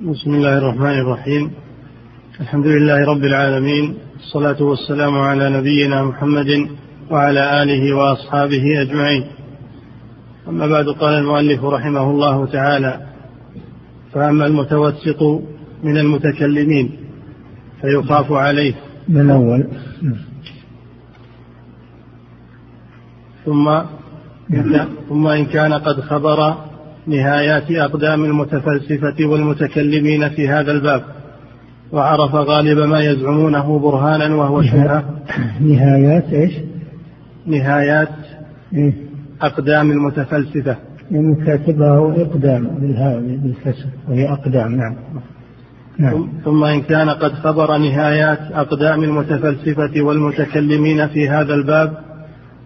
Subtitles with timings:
[0.00, 1.50] بسم الله الرحمن الرحيم.
[2.40, 6.68] الحمد لله رب العالمين الصلاة والسلام على نبينا محمد
[7.10, 9.24] وعلى آله وأصحابه أجمعين.
[10.48, 13.00] أما بعد قال المؤلف رحمه الله تعالى
[14.12, 15.22] فأما المتوسط
[15.84, 16.96] من المتكلمين
[17.80, 18.74] فيخاف عليه.
[19.08, 19.68] من الأول
[23.44, 23.80] ثم
[25.08, 26.69] ثم إن كان قد خبر
[27.10, 31.02] نهايات أقدام المتفلسفة والمتكلمين في هذا الباب
[31.92, 35.04] وعرف غالب ما يزعمونه برهانا وهو شبهة
[35.60, 36.52] نهايات إيش؟
[37.46, 38.08] نهايات
[38.74, 38.92] إيه؟
[39.42, 40.76] أقدام المتفلسفة
[41.10, 42.68] يعني كاتبها إقدام
[43.42, 44.96] بالكسر وهي أقدام نعم
[45.98, 46.28] نعم.
[46.44, 51.92] ثم إن كان قد خبر نهايات أقدام المتفلسفة والمتكلمين في هذا الباب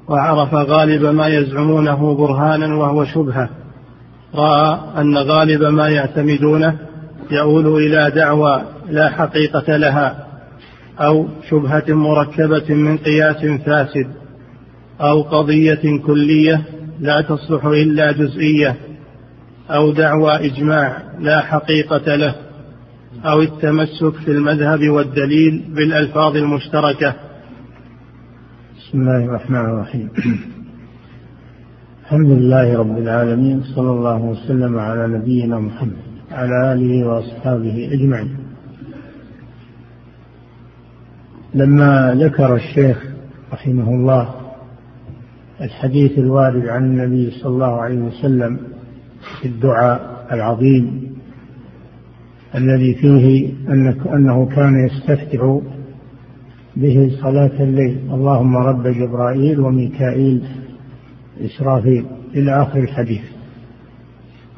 [0.08, 3.48] وعرف غالب ما يزعمونه برهانا وهو شبهة
[4.34, 6.78] رأى أن غالب ما يعتمدونه
[7.30, 10.26] يؤول إلى دعوى لا حقيقة لها
[11.00, 14.06] أو شبهة مركبة من قياس فاسد
[15.00, 16.62] أو قضية كلية
[17.00, 18.76] لا تصلح إلا جزئية
[19.70, 22.34] أو دعوى إجماع لا حقيقة له
[23.24, 27.14] أو التمسك في المذهب والدليل بالألفاظ المشتركة.
[28.78, 30.10] بسم الله الرحمن الرحيم.
[32.04, 35.96] الحمد لله رب العالمين صلى الله وسلم على نبينا محمد
[36.32, 38.36] وعلى آله وأصحابه أجمعين.
[41.54, 43.04] لما ذكر الشيخ
[43.52, 44.28] رحمه الله
[45.60, 48.58] الحديث الوارد عن النبي صلى الله عليه وسلم
[49.40, 51.14] في الدعاء العظيم
[52.54, 53.52] الذي فيه
[54.14, 55.60] أنه كان يستفتح
[56.76, 57.98] به صلاة الليل.
[58.10, 60.42] اللهم رب جبرائيل وميكائيل
[61.40, 63.22] إسرافيل إلى آخر الحديث.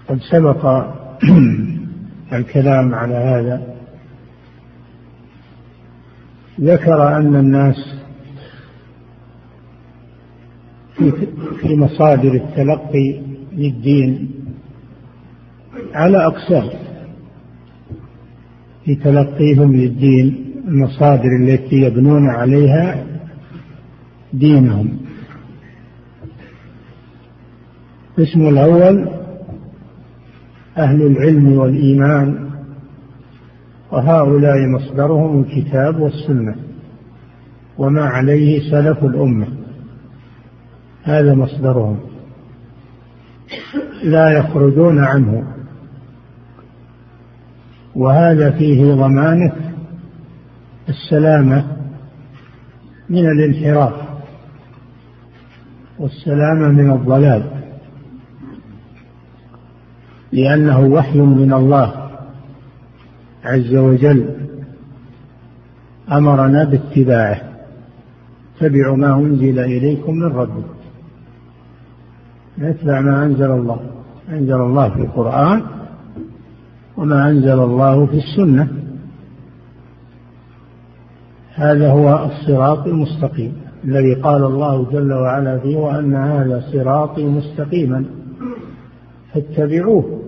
[0.09, 0.87] قد سبق
[2.33, 3.77] الكلام على هذا.
[6.61, 7.95] ذكر أن الناس
[11.61, 13.21] في مصادر التلقي
[13.53, 14.31] للدين
[15.95, 16.69] على أقسام.
[18.85, 23.07] في تلقيهم للدين المصادر التي يبنون عليها
[24.33, 25.06] دينهم.
[28.19, 29.09] القسم الأول
[30.79, 32.51] أهل العلم والإيمان
[33.93, 36.57] وهؤلاء مصدرهم الكتاب والسنة
[37.79, 39.47] وما عليه سلف الأمة.
[41.03, 42.01] هذا مصدرهم.
[44.05, 45.55] لا يخرجون عنه.
[47.97, 49.53] وهذا فيه ضمانة
[50.89, 51.77] السلامة
[53.11, 53.95] من الانحراف
[55.99, 57.66] والسلامة من الضلال.
[60.37, 61.93] لأنه وحي من الله
[63.45, 64.31] عز وجل
[66.13, 67.41] أمرنا باتباعه.
[68.57, 70.77] اتبعوا ما أنزل إليكم من ربكم.
[72.59, 73.81] نتبع ما أنزل الله.
[74.29, 75.63] أنزل الله في القرآن
[76.97, 78.69] وما أنزل الله في السنة.
[81.55, 83.53] هذا هو الصراط المستقيم
[83.85, 88.05] الذي قال الله جل وعلا فيه وأن هذا صراطي مستقيما.
[89.35, 90.26] فاتبعوه.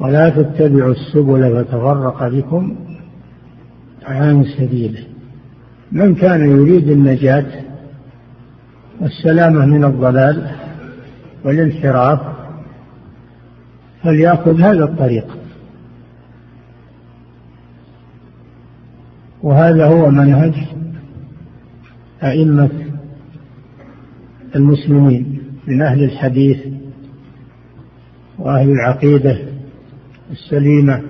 [0.00, 2.76] ولا تتبعوا السبل فتفرق بكم
[4.06, 5.04] عن سبيله.
[5.92, 7.46] من كان يريد النجاة
[9.00, 10.50] والسلامة من الضلال
[11.44, 12.20] والانحراف
[14.02, 15.38] فليأخذ هذا الطريق.
[19.42, 20.54] وهذا هو منهج
[22.22, 22.70] أئمة
[24.56, 26.58] المسلمين من أهل الحديث
[28.38, 29.38] وأهل العقيدة
[30.30, 31.02] السليمة.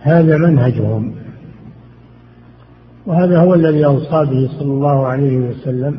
[0.00, 1.12] هذا منهجهم.
[3.06, 5.98] وهذا هو الذي أوصى به صلى الله عليه وسلم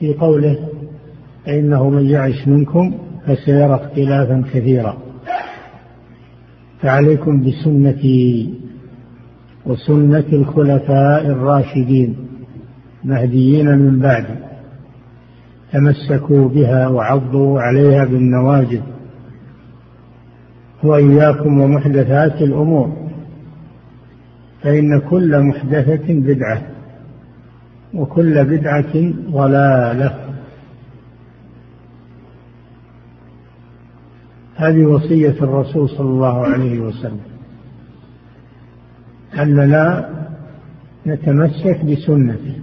[0.00, 0.58] في قوله
[1.46, 2.94] فإنه من يعش منكم
[3.26, 4.96] فسيرى اختلافا كثيرا.
[6.80, 8.54] فعليكم بسنتي
[9.66, 12.16] وسنة الخلفاء الراشدين
[13.04, 14.24] مهديين من بعد
[15.72, 18.80] تمسكوا بها وعضوا عليها بالنواجذ.
[20.82, 23.10] وإياكم ومحدثات الأمور.
[24.62, 26.62] فإن كل محدثة بدعة
[27.94, 30.18] وكل بدعة ضلالة.
[34.56, 37.20] هذه وصية الرسول صلى الله عليه وسلم.
[39.38, 40.10] أننا
[41.06, 42.54] نتمسك بسنته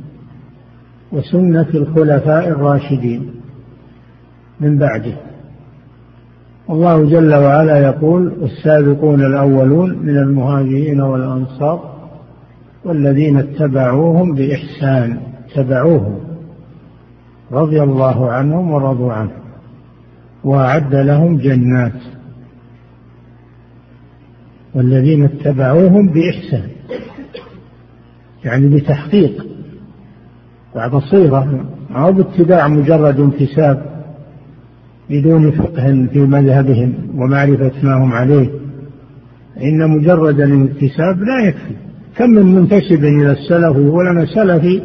[1.11, 3.31] وسنة الخلفاء الراشدين
[4.59, 5.26] من بعده.
[6.69, 11.97] الله جل وعلا يقول السابقون الأولون من المهاجرين والأنصار
[12.85, 15.19] والذين اتبعوهم بإحسان
[15.49, 16.19] اتبعوهم
[17.51, 19.31] رضي الله عنهم ورضوا عنه
[20.43, 22.01] وأعد لهم جنات
[24.75, 26.69] والذين اتبعوهم بإحسان
[28.43, 29.45] يعني بتحقيق
[30.75, 31.65] وبصيرة
[31.95, 33.96] أو باتباع مجرد انتساب.
[35.09, 38.49] بدون فقه في مذهبهم ومعرفة ما هم عليه.
[39.63, 41.73] إن مجرد الانتساب لا يكفي.
[42.17, 44.81] كم من منتسب إلى السلف يقول أنا سلفي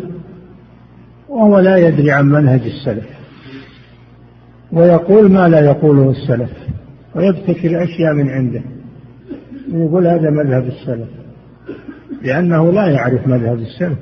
[1.28, 3.04] وهو لا يدري عن منهج السلف.
[4.72, 6.50] ويقول ما لا يقوله السلف.
[7.14, 8.62] ويبتكر أشياء من عنده.
[9.72, 11.08] يقول هذا مذهب السلف.
[12.22, 13.98] لأنه لا يعرف مذهب السلف.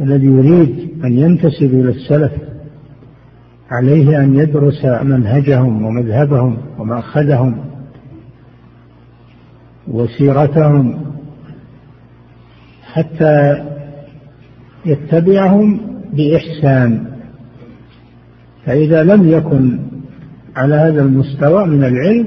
[0.00, 2.32] الذي يريد أن ينتسب إلى السلف
[3.70, 7.56] عليه أن يدرس منهجهم ومذهبهم ومأخذهم
[9.88, 11.04] وسيرتهم
[12.92, 13.64] حتى
[14.86, 15.80] يتبعهم
[16.12, 17.06] بإحسان.
[18.66, 19.78] فإذا لم يكن
[20.56, 22.26] على هذا المستوى من العلم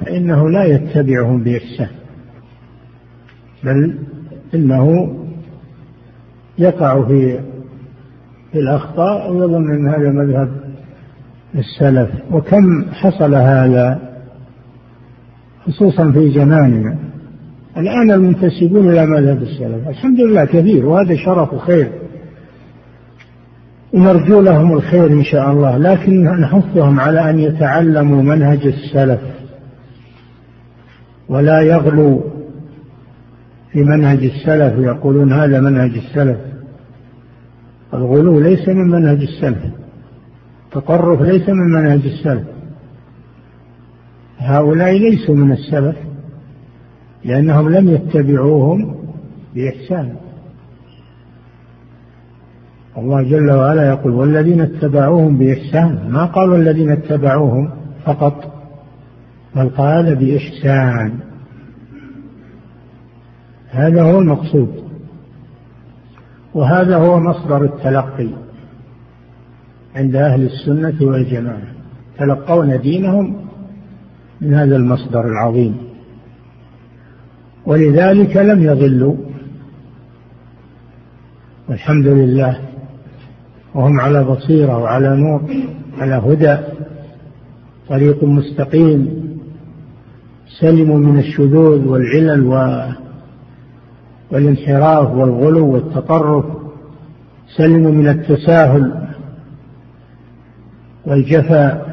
[0.00, 1.88] فإنه لا يتبعهم بإحسان
[3.64, 3.98] بل
[4.54, 5.16] إنه
[6.58, 7.40] يقع في
[8.52, 10.48] في الأخطاء ويظن أن هذا مذهب
[11.54, 12.10] السلف.
[12.30, 13.98] وكم حصل هذا؟
[15.66, 16.96] خصوصا في زماننا.
[17.76, 19.88] الآن المنتسبون إلى مذهب السلف.
[19.88, 21.92] الحمد لله كثير وهذا شرف وخير.
[23.92, 29.20] ونرجو لهم الخير إن شاء الله لكن نحثهم على أن يتعلموا منهج السلف.
[31.28, 32.20] ولا يغلوا
[33.72, 36.51] في منهج السلف ويقولون هذا منهج السلف.
[37.94, 39.58] الغلو ليس من منهج السلف.
[40.66, 42.46] التطرف ليس من منهج السلف.
[44.38, 45.96] هؤلاء ليسوا من السلف
[47.24, 48.96] لأنهم لم يتبعوهم
[49.54, 50.16] بإحسان.
[52.98, 57.70] الله جل وعلا يقول والذين اتبعوهم بإحسان ما قالوا الذين اتبعوهم
[58.04, 58.52] فقط
[59.56, 61.18] بل قال بإحسان
[63.70, 64.91] هذا هو المقصود.
[66.54, 68.28] وهذا هو مصدر التلقي
[69.96, 71.72] عند أهل السنة والجماعة.
[72.18, 73.36] تلقون دينهم
[74.40, 75.76] من هذا المصدر العظيم.
[77.66, 79.16] ولذلك لم يضلوا.
[81.68, 82.58] والحمد لله.
[83.74, 85.42] وهم على بصيرة وعلى نور
[85.98, 86.56] على هدى
[87.88, 89.22] طريق مستقيم
[90.60, 92.46] سلموا من الشذوذ والعلل
[94.32, 96.44] والانحراف والغلو والتطرف
[97.56, 99.08] سلموا من التساهل
[101.06, 101.92] والجفاء.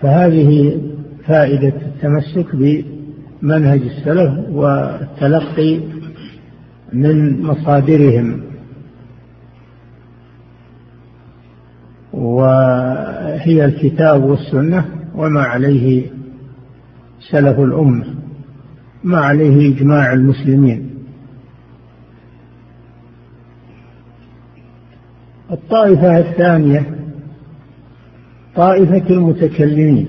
[0.00, 0.80] فهذه
[1.24, 5.80] فائدة التمسك بمنهج السلف والتلقي
[6.92, 8.40] من مصادرهم.
[12.12, 14.84] وهي الكتاب والسنة
[15.14, 16.06] وما عليه
[17.30, 18.04] سلف الأمة.
[19.04, 20.90] ما عليه إجماع المسلمين.
[25.50, 26.86] الطائفة الثانية
[28.56, 30.08] طائفة المتكلمين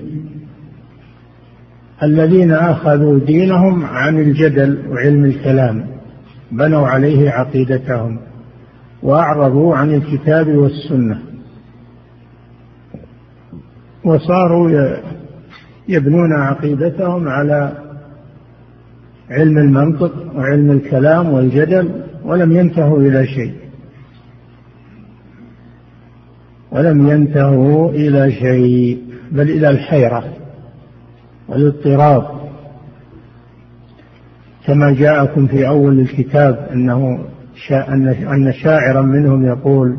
[2.02, 5.86] الذين أخذوا دينهم عن الجدل وعلم الكلام
[6.52, 8.18] بنوا عليه عقيدتهم
[9.02, 11.22] وأعرضوا عن الكتاب والسنة.
[14.04, 14.96] وصاروا
[15.88, 17.89] يبنون عقيدتهم على
[19.30, 23.54] علم المنطق وعلم الكلام والجدل ولم ينتهوا إلى شيء.
[26.72, 30.24] ولم ينتهوا إلى شيء بل إلى الحيرة
[31.48, 32.40] والاضطراب.
[34.66, 37.18] كما جاءكم في أول الكتاب أنه
[37.70, 39.98] أن شاعرا منهم يقول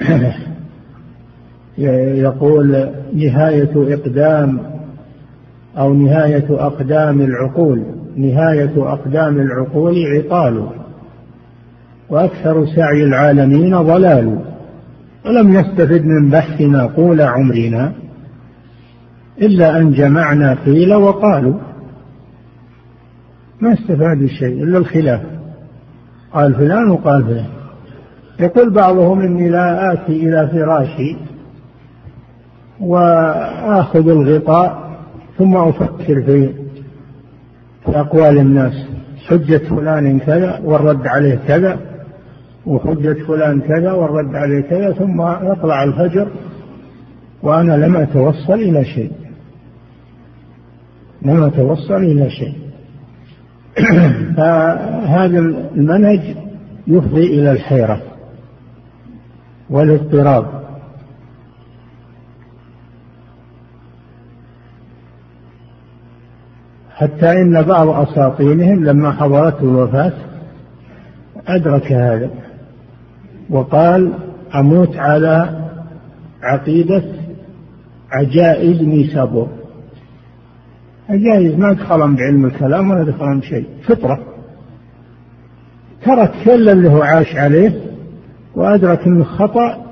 [2.26, 4.60] يقول نهاية إقدام
[5.78, 8.03] أو نهاية أقدام العقول.
[8.16, 10.66] نهاية أقدام العقول عطال
[12.10, 14.38] وأكثر سعي العالمين ضلال.
[15.26, 17.92] ولم نستفد من بحثنا طول عمرنا
[19.42, 21.58] إلا أن جمعنا قيل وقالوا.
[23.60, 25.20] ما استفادوا شيء إلا الخلاف.
[26.32, 27.46] قال فلان وقال فلان.
[28.40, 31.16] يقول بعضهم إني لا آتي إلى فراشي
[32.80, 34.90] وآخذ الغطاء
[35.38, 36.63] ثم أفكر في
[37.86, 38.86] أقوال الناس.
[39.28, 41.78] حجة فلان كذا والرد عليه كذا
[42.66, 46.28] وحجة فلان كذا والرد عليه كذا ثم يطلع الفجر
[47.42, 49.12] وأنا لم أتوصل إلى شيء.
[51.22, 52.54] لم أتوصل إلى شيء.
[54.36, 55.38] فهذا
[55.76, 56.20] المنهج
[56.86, 58.00] يفضي إلى الحيرة
[59.70, 60.63] والإضطراب.
[66.94, 70.12] حتى إن بعض أساطينهم لما حضرته الوفاة
[71.48, 72.30] أدرك هذا
[73.50, 74.12] وقال
[74.54, 75.64] أموت على
[76.42, 77.02] عقيدة
[78.12, 79.48] عجائز نيسابور
[81.08, 84.18] عجائز ما دخلهم بعلم الكلام ولا دخلهم شيء فطرة.
[86.04, 87.80] ترك كل اللي هو عاش عليه
[88.54, 89.84] وأدرك أنه خطأ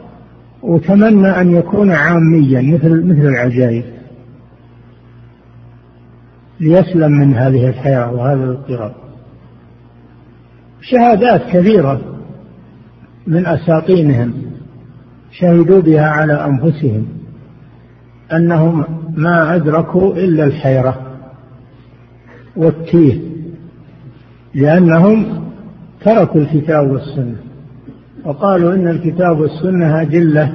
[0.63, 3.85] وتمنى أن يكون عاميا مثل مثل العجائز.
[6.61, 8.93] ليسلم من هذه الحياة وهذا الاضطراب.
[10.81, 12.01] شهادات كثيرة
[13.27, 14.33] من أساطينهم
[15.31, 17.07] شهدوا بها على أنفسهم
[18.33, 18.85] أنهم
[19.17, 21.01] ما أدركوا إلا الحيرة
[22.57, 23.21] والتيه
[24.55, 25.45] لأنهم
[26.05, 27.37] تركوا الكتاب والسنة
[28.25, 30.55] وقالوا إن الكتاب والسنة أدلة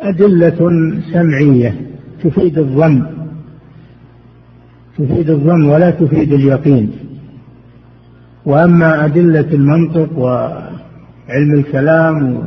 [0.00, 1.74] أدلة سمعية
[2.24, 3.15] تفيد الظن.
[4.98, 6.90] تفيد الظن ولا تفيد اليقين.
[8.46, 12.42] وأما أدلة المنطق وعلم الكلام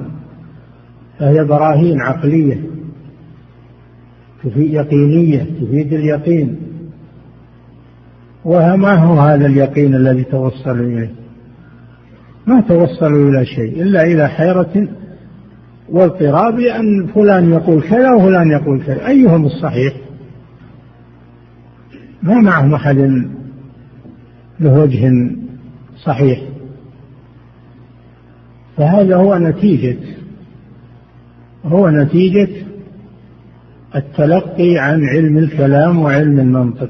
[1.20, 2.58] فهي براهين عقلية
[4.44, 6.56] تفيد يقينية تفيد اليقين.
[8.46, 11.12] وما هو هذا اليقين الذي توصلوا إليه؟
[12.48, 14.88] ما توصلوا إلى شيء إلا إلى حيرة
[15.90, 19.08] واضطراب أن فلان يقول كذا وفلان يقول كذا.
[19.08, 19.94] أيهم الصحيح؟
[22.24, 22.98] ما معهم أحد
[24.60, 25.32] له وجه
[26.04, 26.42] صحيح.
[28.78, 29.98] فهذا هو نتيجة
[31.66, 32.50] هو نتيجة
[33.96, 36.90] التلقي عن علم الكلام وعلم المنطق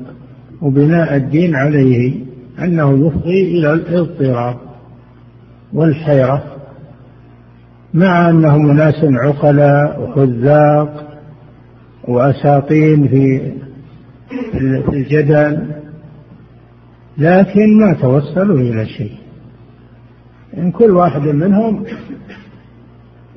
[0.62, 2.16] وبناء الدين عليه
[2.60, 4.56] أنه يفضي إلى الاضطراب
[5.74, 6.44] والحيرة
[7.94, 11.20] مع أنهم ناس عقلاء وخذاق
[12.08, 13.52] وأساطين في
[14.94, 15.68] الجدل
[17.18, 19.12] لكن ما توصلوا إلى شيء.
[20.58, 21.84] إن كل واحد منهم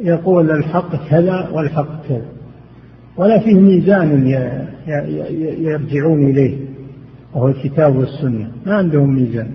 [0.01, 2.27] يقول الحق كذا والحق كذا
[3.17, 4.27] ولا فيه ميزان
[5.59, 6.57] يرجعون إليه
[7.35, 8.51] وهو الكتاب والسنة.
[8.67, 9.51] ما عندهم ميزان.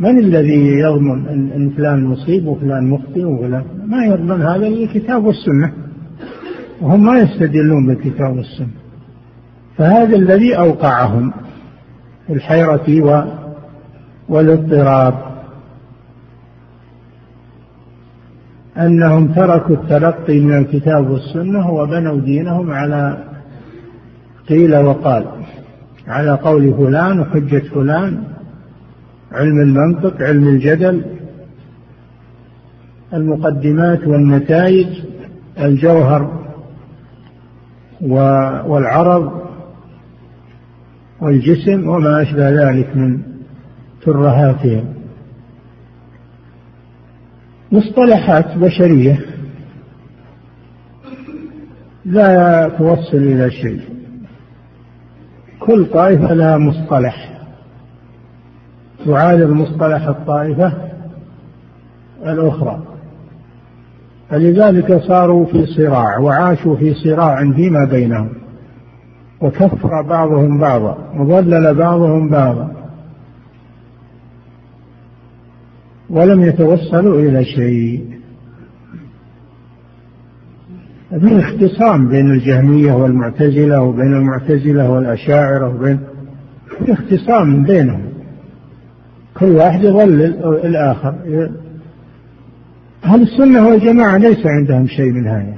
[0.00, 5.72] من الذي يضمن أن فلان مصيب وفلان مخطئ وفلان؟ ما يضمن هذا إلا الكتاب والسنة.
[6.80, 8.68] وهم ما يستدلون بالكتاب والسنة.
[9.78, 11.32] فهذا الذي أوقعهم
[12.26, 13.26] في الحيرة
[14.28, 15.14] والاضطراب.
[18.76, 23.24] أنهم تركوا التلقي من الكتاب والسنة وبنوا دينهم على
[24.48, 25.26] قيل وقال.
[26.06, 28.22] على قول فلان وحجة فلان
[29.32, 31.02] علم المنطق علم الجدل
[33.14, 34.88] المقدمات والنتائج
[35.60, 36.38] الجوهر
[38.66, 39.47] والعرض.
[41.20, 43.22] والجسم وما أشبه ذلك من
[44.02, 44.94] ترهاتهم.
[47.72, 49.20] مصطلحات بشرية
[52.04, 53.80] لا توصل إلى شيء.
[55.60, 57.40] كل طائفة لها مصطلح.
[59.06, 60.72] تعادل مصطلح الطائفة
[62.26, 62.82] الأخرى.
[64.30, 68.37] فلذلك صاروا في صراع وعاشوا في صراع فيما بينهم.
[69.40, 72.72] وكفر بعضهم بعضا وضلل بعضهم بعضا.
[76.10, 78.18] ولم يتوصلوا إلى شيء.
[81.10, 85.98] في اختصام بين الجهمية والمعتزلة وبين المعتزلة والأشاعرة وبين
[86.78, 88.02] في اختصام بينهم.
[89.38, 91.14] كل واحد يضلل الآخر.
[93.04, 95.54] أهل السنة والجماعة ليس عندهم شيء من هذا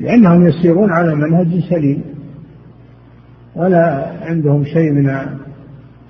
[0.00, 2.17] لأنهم يسيرون على منهج سليم.
[3.58, 5.08] ولا عندهم شيء من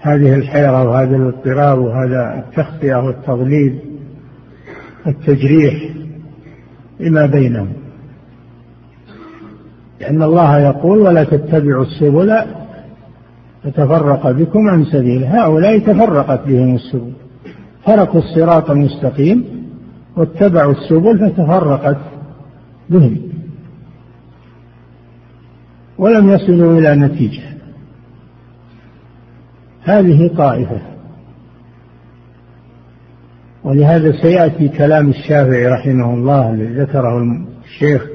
[0.00, 3.78] هذه الحيرة وهذا الاضطراب وهذا التخطئة والتضليل
[5.06, 5.74] التجريح
[7.00, 7.68] لما بينهم.
[10.00, 12.38] لأن الله يقول ولا تتبعوا السبل
[13.64, 17.12] فتفرق بكم عن سبيله هؤلاء تفرقت بهم السبل.
[17.86, 19.44] تركوا الصراط المستقيم
[20.16, 21.98] واتبعوا السبل فتفرقت
[22.90, 23.27] بهم.
[25.98, 27.42] ولم يصلوا إلى نتيجة.
[29.82, 30.80] هذه طائفة.
[33.64, 37.22] ولهذا سيأتي كلام الشافعي رحمه الله الذي ذكره
[37.64, 38.06] الشيخ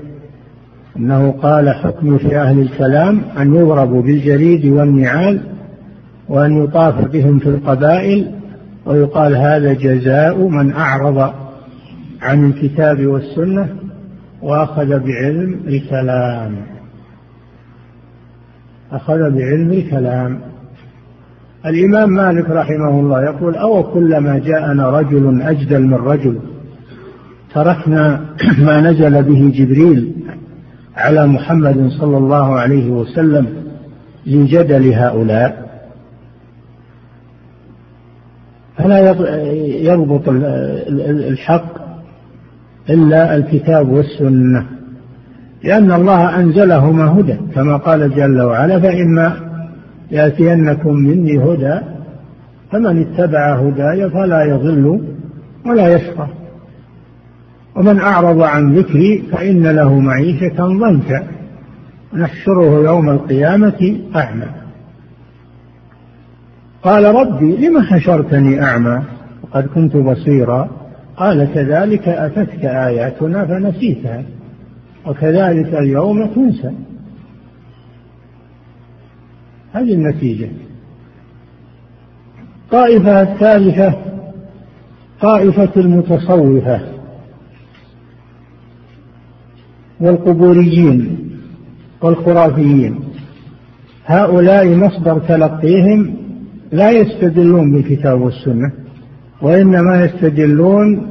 [0.97, 5.41] أنه قال حكم في أهل الكلام أن يضربوا بالجريد والنعال
[6.29, 8.31] وأن يطاف بهم في القبائل
[8.85, 11.33] ويقال هذا جزاء من أعرض
[12.21, 13.69] عن الكتاب والسنة
[14.41, 16.72] وأخذ بعلم الكلام.
[18.93, 20.39] أخذ بعلم الكلام.
[21.65, 26.39] الإمام مالك رحمه الله يقول أو كلما جاءنا رجل أجدل من رجل
[27.53, 28.25] تركنا
[28.65, 30.13] ما نزل به جبريل
[30.95, 33.47] على محمد صلى الله عليه وسلم
[34.25, 35.63] لجدل هؤلاء.
[38.77, 39.09] فلا
[39.93, 40.29] يضبط
[41.29, 41.73] الحق
[42.89, 44.72] إلا الكتاب والسنة.
[45.63, 49.33] لأن الله أنزلهما هدى كما قال جل وعلا فإما
[50.11, 51.79] يأتينكم مني هدى
[52.71, 55.01] فمن اتبع هداي فلا يضل
[55.65, 56.27] ولا يشقى.
[57.75, 61.23] ومن أعرض عن ذكري فإن له معيشة ضنكا.
[62.13, 64.45] نحشره يوم القيامة أعمى.
[66.83, 69.01] قال ربي لم حشرتني أعمى؟
[69.43, 70.69] وقد كنت بصيرا.
[71.17, 74.23] قال كذلك أتتك آياتنا فنسيتها.
[75.07, 76.71] وكذلك اليوم تنسى.
[79.73, 80.49] هذه النتيجة.
[82.71, 83.95] طائفة الثالثة
[85.21, 86.81] طائفة المتصوفة
[89.99, 91.29] والقبوريين
[92.01, 92.99] والخرافيين.
[94.05, 96.15] هؤلاء مصدر تلقيهم
[96.71, 98.71] لا يستدلون بالكتاب والسنة
[99.41, 101.07] وإنما يستدلون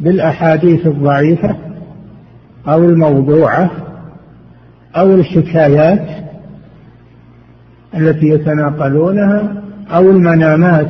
[0.00, 1.65] بالأحاديث الضعيفة
[2.68, 3.70] أو الموضوعة
[4.96, 6.26] أو الحكايات
[7.94, 10.88] التي يتناقلونها أو المنامات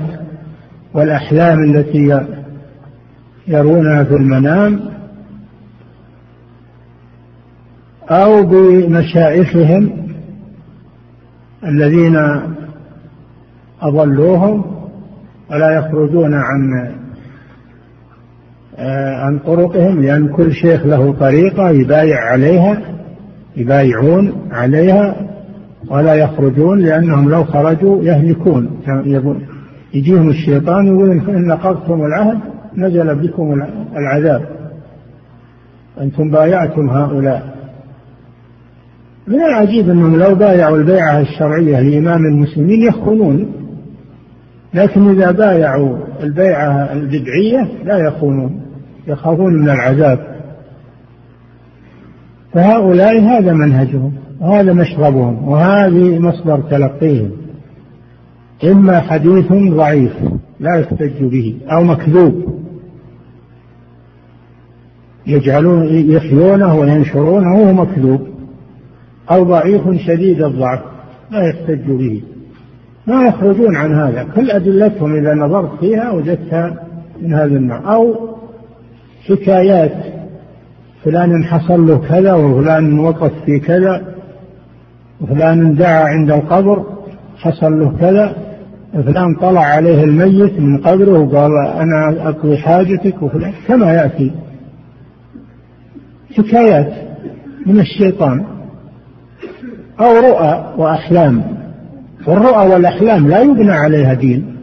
[0.94, 2.20] والأحلام التي
[3.48, 4.80] يرونها في المنام
[8.10, 10.06] أو بمشائخهم
[11.64, 12.16] الذين
[13.82, 14.64] أضلوهم
[15.50, 16.92] ولا يخرجون عن
[19.24, 22.78] عن طرقهم لأن كل شيخ له طريقة يبايع عليها
[23.56, 25.16] يبايعون عليها
[25.90, 28.80] ولا يخرجون لأنهم لو خرجوا يهلكون.
[29.94, 32.38] يجيهم الشيطان يقول إن نقضتم العهد
[32.76, 33.62] نزل بكم
[33.96, 34.42] العذاب.
[36.00, 37.56] أنتم بايعتم هؤلاء.
[39.26, 43.52] من العجيب أنهم لو بايعوا البيعة الشرعية لإمام المسلمين يخونون.
[44.74, 48.65] لكن إذا بايعوا البيعة البدعية لا يخونون.
[49.06, 50.36] يخافون من العذاب.
[52.52, 57.30] فهؤلاء هذا منهجهم وهذا مشربهم وهذه مصدر تلقيهم.
[58.64, 60.12] إما حديث ضعيف
[60.60, 62.56] لا يحتج به أو مكذوب.
[65.26, 68.20] يجعلون يحيونه وينشرونه وهو مكذوب.
[69.30, 70.80] أو ضعيف شديد الضعف
[71.30, 72.22] لا يحتج به.
[73.06, 74.26] ما يخرجون عن هذا.
[74.36, 76.86] كل أدلتهم إذا نظرت فيها وجدتها
[77.22, 77.94] من هذا النوع.
[77.94, 78.35] أو
[79.28, 79.92] حكايات.
[81.04, 84.02] فلان حصل له كذا وفلان وقف في كذا
[85.20, 86.86] وفلان دعا عند القبر
[87.38, 88.36] حصل له كذا
[88.94, 94.32] فلان طلع عليه الميت من قبره وقال أنا أقضي حاجتك وفلان كما يأتي.
[96.36, 96.92] حكايات
[97.66, 98.44] من الشيطان
[100.00, 101.42] أو رؤى وأحلام.
[102.26, 104.55] والرؤى والأحلام لا يبنى عليها دين.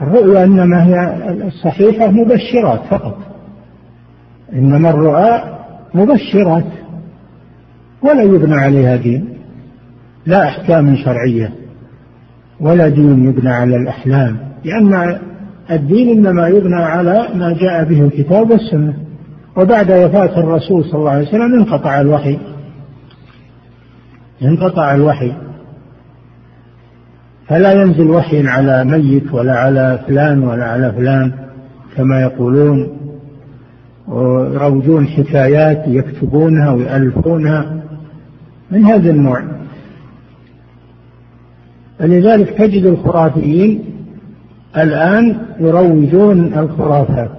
[0.00, 3.18] الرؤيا إنما هي الصحيحة مبشرات فقط.
[4.52, 5.42] إنما الرؤى
[5.94, 6.64] مبشرات
[8.02, 9.28] ولا يبنى عليها دين
[10.26, 11.52] لا أحكام شرعية
[12.60, 15.18] ولا دين يبنى على الأحلام لأن
[15.70, 18.94] الدين إنما يبنى على ما جاء به الكتاب والسنة.
[19.56, 22.38] وبعد وفاة الرسول صلى الله عليه وسلم انقطع الوحي
[24.42, 25.32] انقطع الوحي.
[27.48, 31.32] فلا ينزل وحي على ميت ولا على فلان ولا على فلان
[31.96, 32.98] كما يقولون
[34.08, 37.82] ويروجون حكايات يكتبونها ويألفونها
[38.70, 39.42] من هذا النوع.
[41.98, 43.84] فلذلك تجد الخرافيين
[44.76, 47.30] الآن يروجون الخرافات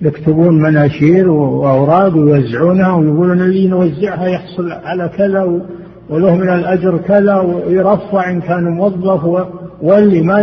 [0.00, 5.60] يكتبون مناشير وأوراق ويوزعونها ويقولون اللي يوزعها يحصل على كذا
[6.10, 9.46] وله من الأجر كذا ويرفع إن كان موظف
[9.82, 10.36] واللي ما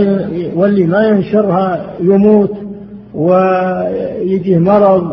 [0.56, 2.52] واللي ما ينشرها يموت
[3.14, 5.04] ويجيه مرض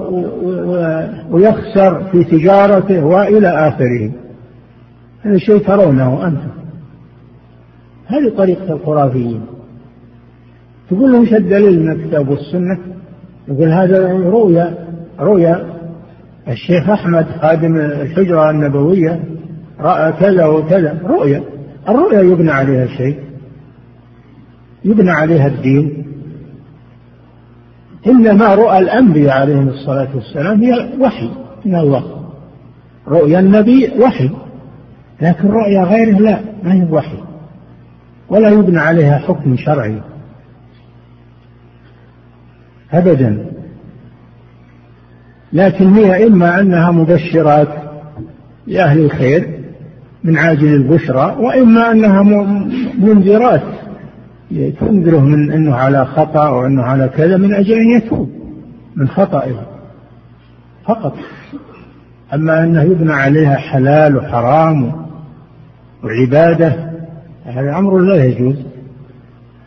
[1.31, 4.11] ويخسر في تجارته وإلى آخره.
[5.23, 6.51] هذا شيء ترونه أنتم.
[8.07, 9.41] هذه طريقة الخرافيين.
[10.91, 12.79] تقول لهم شد دليل من الكتاب والسنة؟
[13.49, 14.75] يقول هذا رؤيا
[15.21, 15.67] رؤيا
[16.49, 19.21] الشيخ أحمد خادم الحجرة النبوية
[19.83, 21.01] رأى كذا وكذا.
[21.05, 21.43] رؤيا.
[21.89, 23.19] الرؤيا يبنى عليها شيء.
[24.85, 26.05] يبنى عليها الدين.
[28.07, 31.31] إنما رؤى الأنبياء عليهم الصلاة والسلام هي وحي
[31.65, 32.31] من الله.
[33.09, 34.31] رؤيا النبي وحي.
[35.23, 37.19] لكن رؤيا غيره لا ما هي وحي.
[38.29, 40.01] ولا يبنى عليها حكم شرعي.
[42.93, 43.47] أبدا.
[45.53, 47.69] لكن هي إما أنها مبشرات
[48.67, 49.60] لأهل الخير
[50.25, 52.23] من عاجل البشرى وإما أنها
[52.99, 53.63] منذرات
[54.81, 58.31] تنذره من أنه على خطأ وأنه على كذا من أجل أن يتوب
[58.97, 59.67] من خطئه
[60.85, 61.15] فقط.
[62.35, 64.93] أما أنه يبنى عليها حلال وحرام
[66.05, 66.91] وعبادة
[67.45, 68.57] هذا أمر لا يجوز.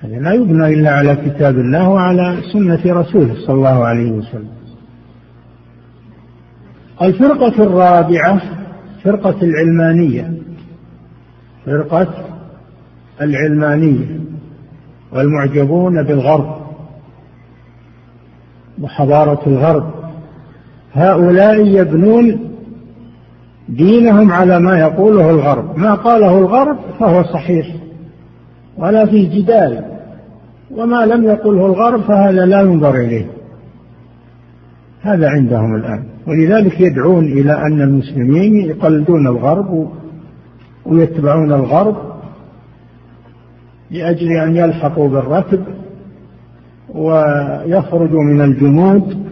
[0.02, 4.54] هذا لا يبنى إلا على كتاب الله وعلى سنة رسوله صلى الله عليه وسلم.
[7.02, 8.42] الفرقة الرابعة
[9.04, 10.34] فرقة العلمانية.
[11.66, 12.08] فرقة
[13.22, 14.20] العلمانية.
[15.12, 16.56] والمعجبون بالغرب.
[18.82, 19.94] وحضارة الغرب.
[20.94, 22.40] هؤلاء يبنون
[23.70, 25.78] دينهم على ما يقوله الغرب.
[25.78, 27.68] ما قاله الغرب فهو صحيح.
[28.78, 29.86] ولا فيه جدال.
[30.72, 33.33] وما لم يقله الغرب فهذا لا ينظر إليه.
[35.04, 36.04] هذا عندهم الآن.
[36.28, 39.90] ولذلك يدعون إلى أن المسلمين يقلدون الغرب
[40.86, 41.96] ويتبعون الغرب
[43.92, 45.60] لأجل أن يلحقوا بالركب
[46.90, 49.28] ويخرجوا من الجمود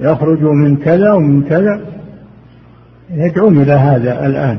[0.00, 1.80] يخرجوا من كذا ومن كذا.
[3.10, 4.58] يدعون إلى هذا الآن.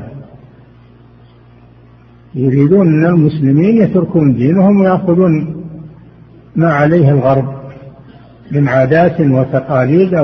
[2.34, 5.64] يريدون أن المسلمين يتركون دينهم ويأخذون
[6.56, 7.59] ما عليه الغرب.
[8.52, 10.14] من عادات وتقاليد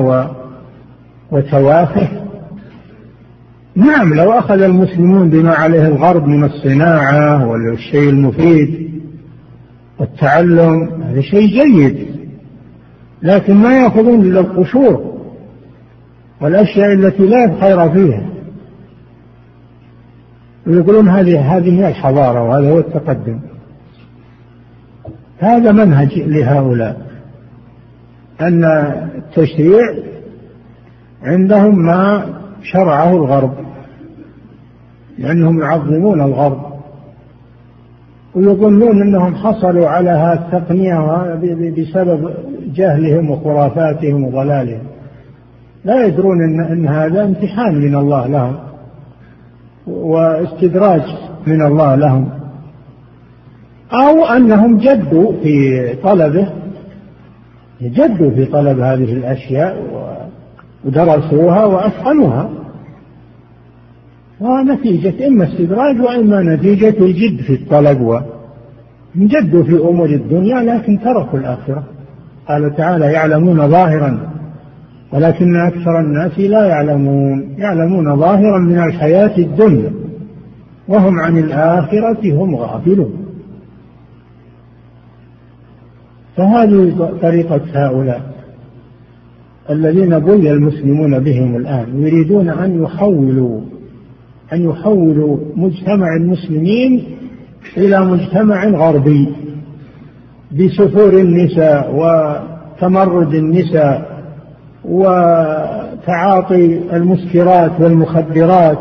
[1.32, 2.08] وتوافه.
[3.76, 8.90] نعم لو أخذ المسلمون بما عليه الغرب من الصناعة والشيء المفيد
[9.98, 12.06] والتعلم هذا شيء جيد
[13.22, 15.16] لكن ما يأخذون إلا القشور
[16.40, 18.26] والأشياء التي لا خير فيها.
[20.66, 23.38] ويقولون هذه هذه هي الحضارة وهذا هو التقدم.
[25.38, 27.05] هذا منهج لهؤلاء.
[28.40, 29.80] أن التشريع
[31.22, 32.26] عندهم ما
[32.62, 33.54] شرعه الغرب
[35.18, 36.66] لأنهم يعظمون الغرب
[38.34, 41.00] ويظنون أنهم حصلوا على هذه التقنية
[41.70, 42.30] بسبب
[42.74, 44.82] جهلهم وخرافاتهم وضلالهم.
[45.84, 48.56] لا يدرون أن, أن هذا امتحان من الله لهم
[49.86, 51.02] واستدراج
[51.46, 52.28] من الله لهم
[53.92, 56.48] أو أنهم جدوا في طلبه
[57.82, 59.76] جدوا في طلب هذه الأشياء
[60.84, 62.50] ودرسوها وأتقنوها
[64.40, 68.22] ونتيجة إما استدراج وإما نتيجة الجد في الطلب
[69.16, 71.84] جدوا في أمور الدنيا لكن تركوا الآخرة.
[72.48, 74.18] قال تعالى يعلمون ظاهرا
[75.12, 77.54] ولكن أكثر الناس لا يعلمون.
[77.58, 79.90] يعلمون ظاهرا من الحياة الدنيا.
[80.88, 83.25] وهم عن الآخرة هم غافلون.
[86.36, 88.22] فهذه طريقة هؤلاء
[89.70, 93.60] الذين بلي المسلمون بهم الآن يريدون أن يحولوا
[94.52, 97.04] أن يحولوا مجتمع المسلمين
[97.76, 99.28] إلى مجتمع غربي
[100.52, 104.16] بسفور النساء وتمرد النساء
[104.84, 108.78] وتعاطي المسكرات والمخدرات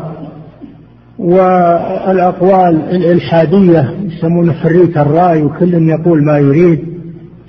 [1.18, 6.95] والأقوال الإلحادية يسمون حرية الرأي وكل يقول ما يريد.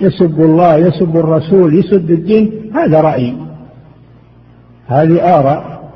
[0.00, 3.36] يسب الله يسب الرسول يسب الدين هذا رأي.
[4.86, 5.90] هذه آراء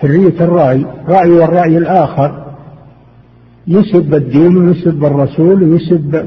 [0.00, 2.44] حرية الرأي رأي والرأي الآخر.
[3.66, 6.26] يسب الدين ويسب الرسول ويسب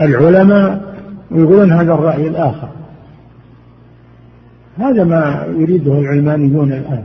[0.00, 0.94] العلماء
[1.30, 2.68] ويقولون هذا الرأي الآخر.
[4.78, 7.04] هذا ما يريده العلمانيون الآن.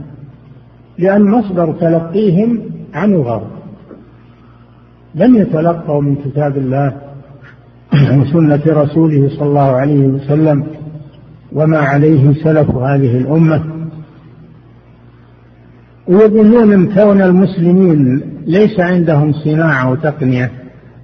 [0.98, 2.60] لأن مصدر تلقيهم
[2.94, 3.48] عن الغرب
[5.14, 7.07] لم يتلقوا من كتاب الله.
[7.92, 10.66] وسنة رسوله صلى الله عليه وسلم
[11.52, 13.64] وما عليه سلف هذه الأمة.
[16.08, 20.50] ويظنون أن كون المسلمين ليس عندهم صناعة وتقنية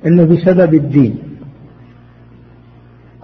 [0.07, 1.19] انه بسبب الدين.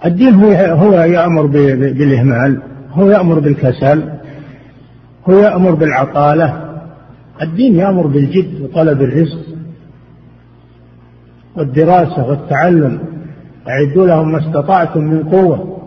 [0.05, 4.03] الدين هو هو يأمر بالإهمال هو يأمر بالكسل
[5.29, 6.69] هو يأمر بالعطالة.
[7.41, 9.45] الدين يأمر بالجد وطلب الرزق
[11.55, 12.99] والدراسة والتعلم.
[13.69, 15.77] أعدوا لهم ما استطعتم من قوة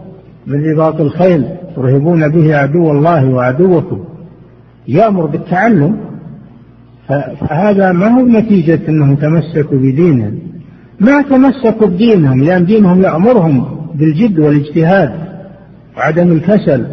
[0.47, 1.45] من رباط الخيل
[1.77, 4.05] ترهبون به عدو الله وعدوكم.
[4.89, 5.97] يأمر بالتعلم
[7.41, 10.39] فهذا ما هو نتيجة أنهم تمسكوا بدينهم.
[11.01, 15.13] ما تمسكوا بدينهم لأن دينهم يأمرهم بالجد والاجتهاد
[15.97, 16.87] وعدم الكسل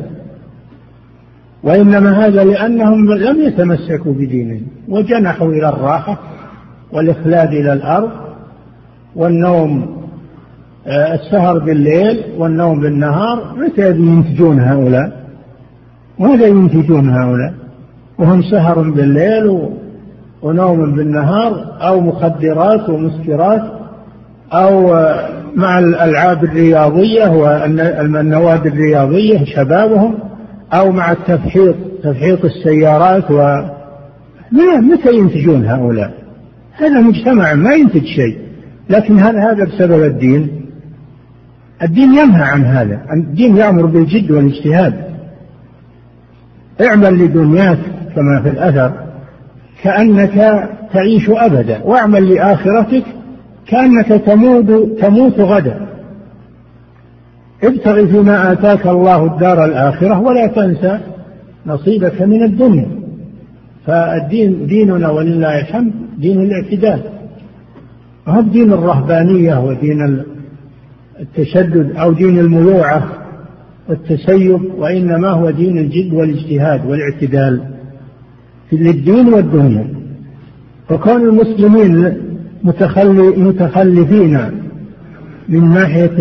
[1.64, 6.20] وإنما هذا لأنهم لم يتمسكوا بدينهم وجنحوا إلى الراحة
[6.92, 8.12] والإخلاد إلى الأرض
[9.16, 10.01] والنوم
[10.88, 15.12] السهر بالليل والنوم بالنهار متى ينتجون هؤلاء؟
[16.20, 17.54] ماذا ينتجون هؤلاء؟
[18.18, 19.70] وهم سهر بالليل
[20.42, 23.62] ونوم بالنهار أو مخدرات ومسكرات
[24.54, 30.16] أو آه، مع الألعاب الرياضية والنوادي الرياضية شبابهم
[30.74, 33.62] أو مع التفحيط تفحيط السيارات و
[34.82, 36.14] متى ينتجون هؤلاء؟
[36.74, 38.38] هذا مجتمع ما ينتج شيء
[38.90, 40.61] لكن هل هذا بسبب الدين؟
[41.84, 43.02] الدين ينهى عن هذا.
[43.14, 44.94] الدين يأمر بالجد والاجتهاد.
[46.82, 47.80] اعمل لدنياك
[48.16, 48.92] كما في الأثر
[49.84, 51.82] كأنك تعيش أبدا.
[51.84, 53.04] واعمل لآخرتك
[53.68, 55.88] كأنك تموت تموت غدا.
[57.64, 61.00] ابتغ فيما آتاك الله الدار الآخرة ولا تنسى
[61.66, 62.88] نصيبك من الدنيا.
[63.86, 67.02] فالدين ديننا ولله الحمد دين الاعتدال.
[68.28, 70.24] هو دين الرهبانية ودين
[71.22, 73.12] التشدد أو دين المروعة
[73.90, 77.62] والتسيب وإنما هو دين الجد والاجتهاد والاعتدال
[78.72, 79.88] للدين والدنيا.
[80.90, 82.14] فكون المسلمين
[83.38, 84.40] متخلفين
[85.50, 86.12] من ناحية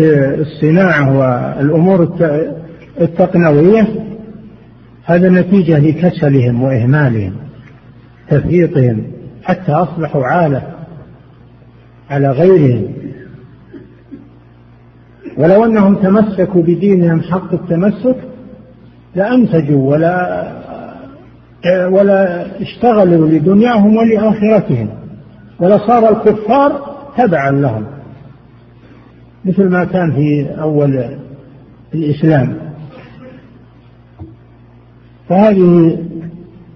[0.41, 2.17] الصناعة والأمور
[3.01, 3.87] التقنوية
[5.05, 7.33] هذا نتيجة لكسلهم وإهمالهم
[8.29, 9.03] تفريطهم
[9.43, 10.61] حتى أصبحوا عالة
[12.09, 12.83] على غيرهم.
[15.37, 18.15] ولو أنهم تمسكوا بدينهم حق التمسك
[19.15, 20.61] لأنتجوا ولا
[21.65, 24.89] ولا اشتغلوا لدنياهم ولآخرتهم
[25.59, 27.85] ولصار الكفار تبعا لهم.
[29.45, 31.03] مثل ما كان في أول
[31.93, 32.57] الإسلام.
[35.29, 35.97] فهذه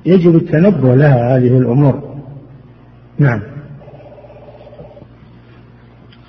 [0.06, 2.04] يجب التنبه لها هذه الأمور.
[3.20, 3.42] نعم.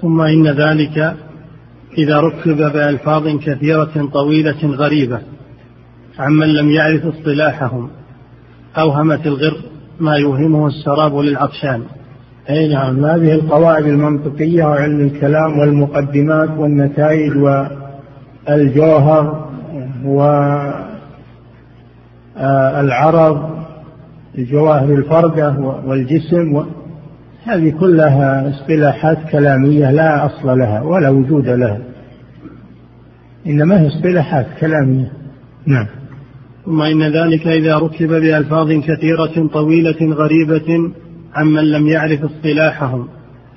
[0.01, 1.17] ثم إن ذلك
[1.99, 5.21] إذا ركب بألفاظ كثيرة طويلة غريبة
[6.19, 7.91] عمن لم يعرف اصطلاحهم
[8.79, 9.57] أوهمت الغر
[10.01, 11.83] ما يوهمه السراب للعطشان.
[12.51, 17.37] أي نعم هذه القواعد المنطقية وعلم الكلام والمقدمات والنتائج
[18.49, 19.47] والجوهر
[22.37, 23.57] والعرض
[24.39, 26.67] الجواهر الفردة والجسم
[27.47, 31.79] هذه كلها اصطلاحات كلامية لا أصل لها ولا وجود لها.
[33.47, 35.13] إنما هي اصطلاحات كلامية.
[35.67, 35.87] نعم.
[36.65, 40.93] ثم إن ذلك إذا ركب بألفاظ كثيرة طويلة غريبة
[41.35, 43.09] عمن لم يعرف اصطلاحهم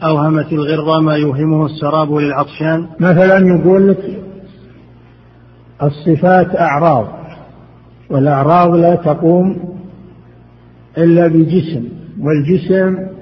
[0.03, 2.85] أوهمت الغرة ما يوهمه السراب للعطشان.
[2.99, 4.21] مثلا يقول لك
[5.83, 7.07] الصفات أعراض
[8.09, 9.75] والأعراض لا تقوم
[10.97, 11.83] إلا بجسم
[12.19, 13.18] والجسم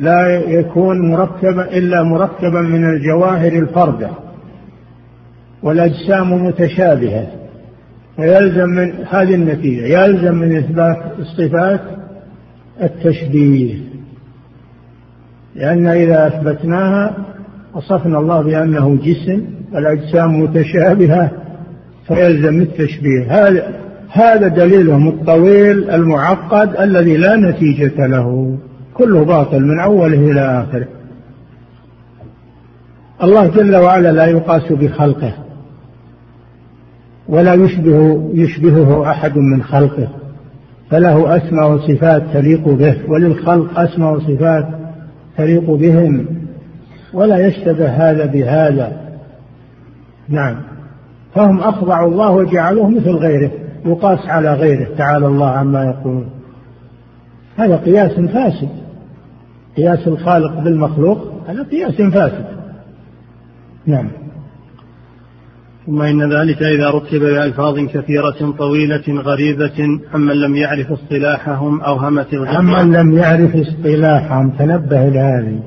[0.00, 4.10] لا يكون مركبا إلا مركبا من الجواهر الفردة
[5.62, 7.26] والأجسام متشابهة
[8.18, 11.80] ويلزم من هذه النتيجة يلزم من إثبات الصفات
[12.82, 13.74] التشبيه
[15.54, 17.16] لأن إذا أثبتناها
[17.74, 21.30] وصفنا الله بأنه جسم والأجسام متشابهة
[22.08, 23.24] فيلزم التشبيه.
[23.28, 23.74] هذا
[24.08, 28.58] هذا دليلهم الطويل المعقد الذي لا نتيجة له.
[29.00, 30.86] كله باطل من أوله إلى آخره.
[33.22, 35.32] الله جل وعلا لا يقاس بخلقه
[37.28, 40.08] ولا يشبه يشبهه أحد من خلقه
[40.90, 44.68] فله أسماء وصفات تليق به وللخلق أسماء وصفات
[45.36, 46.26] تليق بهم
[47.14, 49.00] ولا يشتبه هذا بهذا.
[50.28, 50.56] نعم.
[51.34, 53.50] فهم أخضعوا الله وجعلوه مثل غيره
[53.84, 56.30] يقاس على غيره تعالى الله عما يقولون.
[57.56, 58.79] هذا قياس فاسد.
[59.76, 62.44] قياس الخالق بالمخلوق هذا قياس فاسد.
[63.86, 64.08] نعم.
[65.86, 72.58] ثم إن ذلك إذا رتب بألفاظ كثيرة طويلة غريبة عمن لم يعرف اصطلاحهم أوهمت الغربة
[72.58, 74.50] عمن لم يعرف اصطلاحهم.
[74.50, 75.60] تنبه إلى هذه.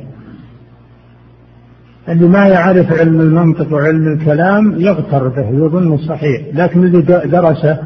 [2.10, 6.42] اللي ما يعرف علم المنطق وعلم الكلام يغتر به يظن صحيح.
[6.54, 7.80] لكن اللي درسه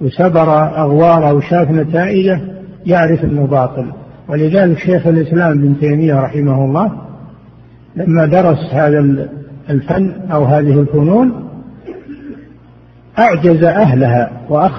[0.00, 2.40] وسبر أغواره وشاف نتائجه
[2.86, 3.86] يعرف أنه باطل.
[4.28, 6.92] ولذلك شيخ الإسلام ابن تيمية رحمه الله
[7.96, 9.28] لما درس هذا
[9.70, 11.46] الفن أو هذه الفنون
[13.18, 14.30] أعجز أهلها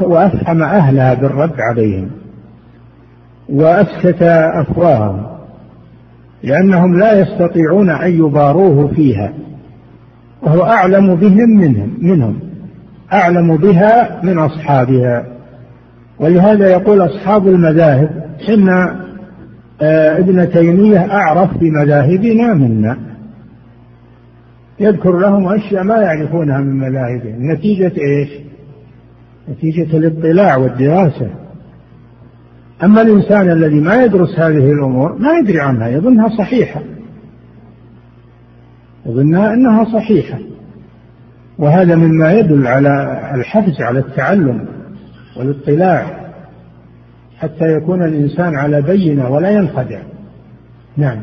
[0.01, 2.09] وأفهم أهلها بالرد عليهم
[3.49, 5.25] وأفسد أفواههم
[6.43, 9.33] لأنهم لا يستطيعون أن يباروه فيها
[10.41, 12.39] وهو أعلم بهم منهم منهم
[13.13, 15.25] أعلم بها من أصحابها.
[16.19, 18.09] ولهذا يقول أصحاب المذاهب
[18.49, 18.97] إن
[19.81, 22.97] ابن تيمية أعرف بمذاهبنا منا
[24.79, 28.29] يذكر لهم أشياء ما يعرفونها من مذاهبهم نتيجة إيش؟
[29.49, 31.29] نتيجة الاطلاع والدراسة.
[32.83, 36.81] أما الإنسان الذي ما يدرس هذه الأمور ما يدري عنها يظنها صحيحة.
[39.05, 40.39] يظنها أنها صحيحة.
[41.57, 44.65] وهذا مما يدل على الحفز على التعلم
[45.37, 46.26] والاطلاع.
[47.39, 49.99] حتى يكون الإنسان على بينة ولا ينخدع.
[50.97, 51.21] نعم.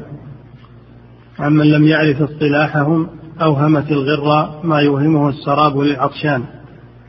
[1.38, 3.06] عمن لم يعرف اصطلاحهم
[3.42, 6.42] أوهمت الغرة ما يوهمه السراب للعطشان.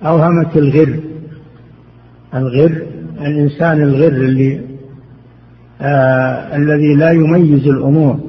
[0.06, 1.00] أوهمت الغر.
[2.36, 2.82] الغر
[3.22, 4.62] الإنسان الغر اللي
[5.82, 8.20] آه الذي لا يميز الأمور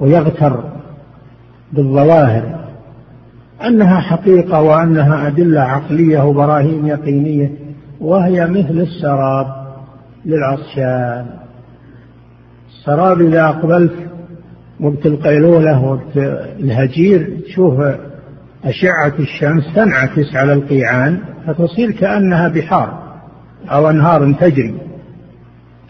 [0.00, 0.64] ويغتر
[1.72, 2.64] بالظواهر.
[3.66, 7.63] أنها حقيقة وأنها أدلة عقلية وبراهين يقينية.
[8.00, 9.46] وهي مثل السراب
[10.24, 11.26] للعطشان
[12.68, 13.94] السراب إذا أقبلت
[14.80, 16.16] وقت القيلولة وقت
[16.60, 17.80] الهجير تشوف
[18.64, 23.14] أشعة الشمس تنعكس على القيعان فتصير كأنها بحار
[23.68, 24.74] أو أنهار تجري.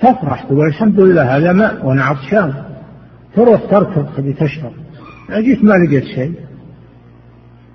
[0.01, 2.55] تفرح تقول الحمد لله هذا ماء وأنا عطشان.
[3.37, 4.73] تروح تركض تبي تشرب.
[5.31, 6.33] جيت ما لقيت شيء.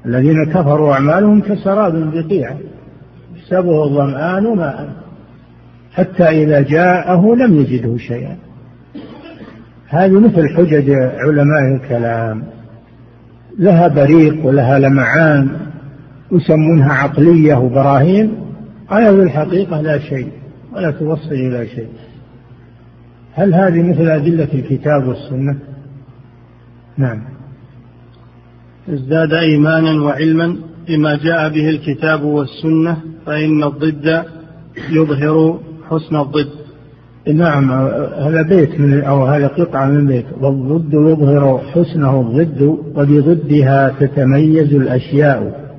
[0.05, 2.57] الذين كفروا أعمالهم كسراب بقيعة
[3.51, 4.89] يحسبه الظمآن ماء.
[5.91, 8.37] حتى إذا جاءه لم يجده شيئا.
[9.87, 12.43] هذه مثل حجج علماء الكلام.
[13.59, 15.49] لها بريق ولها لمعان
[16.31, 18.35] يسمونها عقلية وبراهين.
[18.89, 20.31] على الحقيقة لا شيء
[20.73, 21.89] ولا توصل إلى شيء.
[23.33, 25.59] هل هذه مثل أدلة الكتاب والسنة؟
[26.97, 27.21] نعم.
[28.89, 34.23] ازداد إيمانا وعلما بما جاء به الكتاب والسنة فإن الضد
[34.91, 36.49] يظهر حسن الضد.
[37.33, 37.71] نعم
[38.19, 40.25] هذا بيت من أو هذا قطعة من بيت.
[40.41, 42.61] والضد يظهر حسنه الضد
[42.95, 45.69] وبضدها تتميز الأشياء.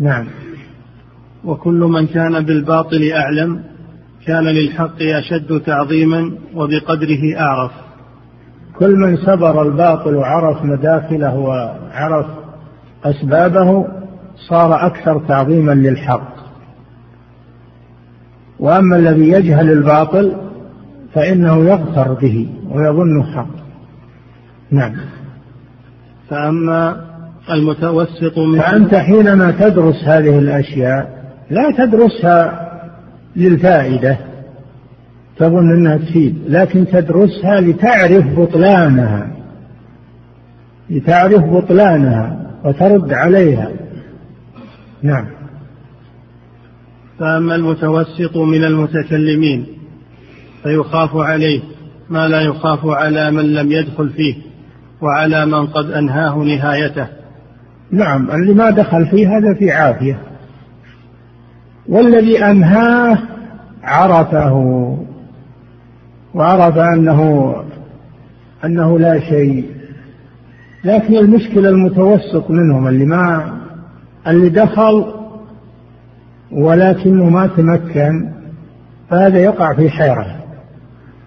[0.00, 0.26] نعم.
[1.44, 3.60] وكل من كان بالباطل أعلم
[4.26, 7.72] كان للحق أشد تعظيما وبقدره أعرف.
[8.78, 12.26] كل من سبر الباطل وعرف مداخله وعرف
[13.04, 13.86] أسبابه
[14.36, 16.34] صار أكثر تعظيما للحق.
[18.58, 20.32] وأما الذي يجهل الباطل
[21.14, 23.64] فإنه يغتر به ويظنه حق
[24.70, 24.94] نعم.
[26.30, 27.04] فأما
[27.50, 32.70] المتوسط من فأنت حينما تدرس هذه الأشياء لا تدرسها
[33.36, 34.16] للفائدة
[35.38, 39.30] تظن أنها تفيد لكن تدرسها لتعرف بطلانها
[40.90, 43.68] لتعرف بطلانها وترد عليها.
[45.04, 45.26] نعم.
[47.18, 49.66] فأما المتوسط من المتكلمين
[50.62, 51.60] فيخاف عليه
[52.10, 54.34] ما لا يخاف على من لم يدخل فيه
[55.02, 57.06] وعلى من قد أنهاه نهايته.
[57.90, 60.18] نعم اللي ما دخل فيه هذا في عافية.
[61.88, 63.18] والذي أنهاه
[63.82, 64.54] عرفه
[66.34, 67.54] وعرف أنه
[68.64, 69.64] أنه لا شيء.
[70.84, 73.53] لكن المشكلة المتوسط منهم اللي ما
[74.26, 75.14] اللي دخل
[76.52, 78.30] ولكنه ما تمكن
[79.10, 80.26] فهذا يقع في حيرة.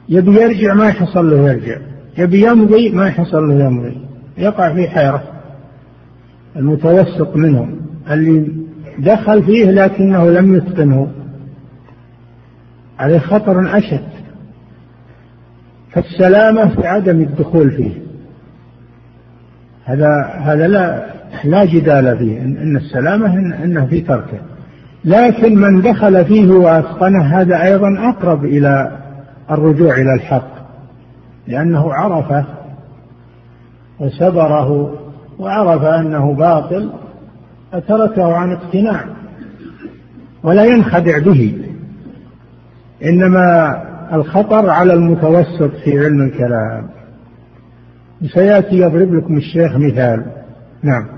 [0.09, 1.77] يبي يرجع ما يحصل له يرجع.
[2.17, 3.97] يبي يمضي ما يحصل له يمضي.
[4.37, 5.23] يقع في حيرة
[6.55, 7.81] المتوسط منهم.
[8.11, 8.51] اللي
[8.99, 11.11] دخل فيه لكنه لم يتقنه.
[12.99, 14.07] عليه خطر أشد.
[15.91, 17.91] فالسلامة في عدم الدخول فيه.
[19.85, 24.39] هذا هذا لا لا جدال فيه ان السلامة إنه في تركه.
[25.05, 28.97] لكن من دخل فيه وأتقنه هذا أيضا أقرب إلى
[29.51, 30.57] الرجوع إلى الحق
[31.47, 32.45] لأنه عرفه
[33.99, 34.93] وسبره
[35.39, 36.89] وعرف أنه باطل
[37.71, 39.05] فتركه عن اقتناع
[40.43, 41.57] ولا ينخدع به.
[43.03, 43.77] إنما
[44.13, 46.87] الخطر على المتوسط في علم الكلام.
[48.33, 50.25] سيأتي يضرب لكم الشيخ مثال.
[50.83, 51.16] نعم.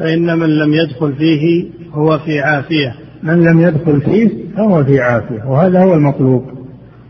[0.00, 2.94] فإن من لم يدخل فيه هو في عافية.
[3.22, 6.44] من لم يدخل فيه فهو في عافية وهذا هو المطلوب.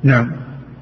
[0.03, 0.31] نعم.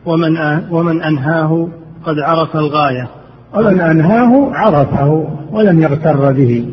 [0.06, 0.38] ومن
[0.70, 1.68] ومن أنهاه
[2.04, 3.09] قد عرف الغاية.
[3.54, 6.66] ومن أنهاه عرفه ولم يغتر به.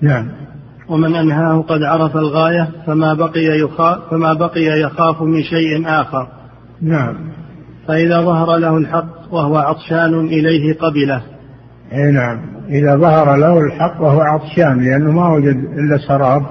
[0.00, 0.28] نعم.
[0.88, 6.28] ومن أنهاه قد عرف الغاية فما بقي يخاف فما بقي يخاف من شيء آخر.
[6.82, 7.14] نعم.
[7.88, 11.33] فإذا ظهر له الحق وهو عطشان إليه قبله.
[11.94, 12.40] اي نعم.
[12.68, 16.46] إذا ظهر له الحق وهو عطشان لأنه ما وجد إلا سراب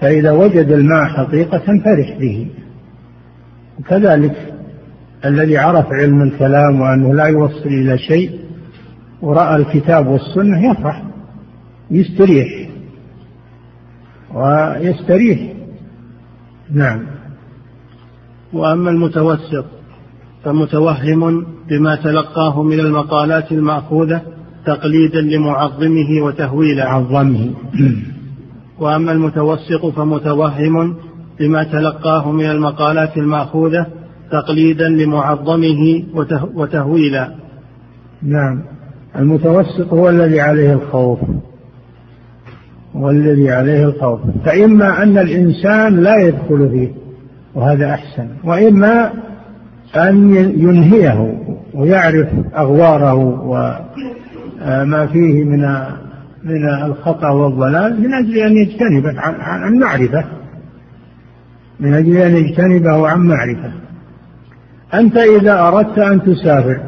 [0.00, 2.50] فإذا وجد الماء حقيقة فرح به.
[3.78, 4.54] وكذلك
[5.24, 8.40] الذي عرف علم الكلام وأنه لا يوصل إلى شيء
[9.22, 11.02] ورأى الكتاب والسنة يفرح
[11.90, 12.68] يستريح.
[14.34, 15.52] ويستريح.
[16.70, 17.06] نعم.
[18.52, 19.66] وأما المتوسط
[20.44, 24.20] فمتوهم بما تلقاه من المقالات المأخوذة
[24.66, 26.88] تقليدا لمعظمه وتهويلا.
[26.88, 27.50] عظمه
[28.78, 30.96] وأما المتوسط فمتوهم
[31.40, 33.86] بما تلقاه من المقالات المأخوذة
[34.30, 36.04] تقليدا لمعظمه
[36.54, 37.34] وتهويلا.
[38.22, 38.62] نعم.
[39.18, 41.18] المتوسط هو الذي عليه الخوف.
[42.96, 44.20] هو الذي عليه الخوف.
[44.44, 46.88] فإما أن الإنسان لا يدخل فيه
[47.54, 48.28] وهذا أحسن.
[48.44, 49.12] وإما
[49.96, 51.45] أن ينهيه.
[51.76, 55.60] ويعرف أغواره وما فيه من
[56.44, 60.24] من الخطأ والضلال من أجل أن يجتنبه عن معرفة.
[61.80, 63.72] من أجل أن يجتنبه عن معرفة.
[64.94, 66.80] أنت إذا أردت أن تسافر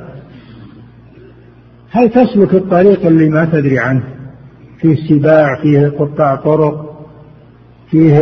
[1.91, 4.03] هل تسلك الطريق اللي ما تدري عنه؟
[4.81, 7.07] فيه سباع فيه قطاع طرق
[7.91, 8.19] فيه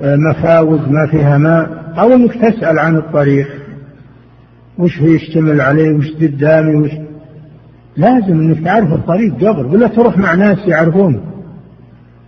[0.00, 3.63] آه، مفاوز ما فيها ماء؟ أو أنك تسأل عن الطريق؟
[4.78, 6.90] وش هو يشتمل عليه وش قدامي وش
[7.96, 11.20] لازم إنك تعرف الطريق قبل ولا تروح مع ناس يعرفون.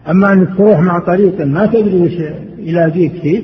[0.08, 2.12] أما إنك تروح مع طريق ما تدري وش
[2.58, 3.42] يلاقيك فيه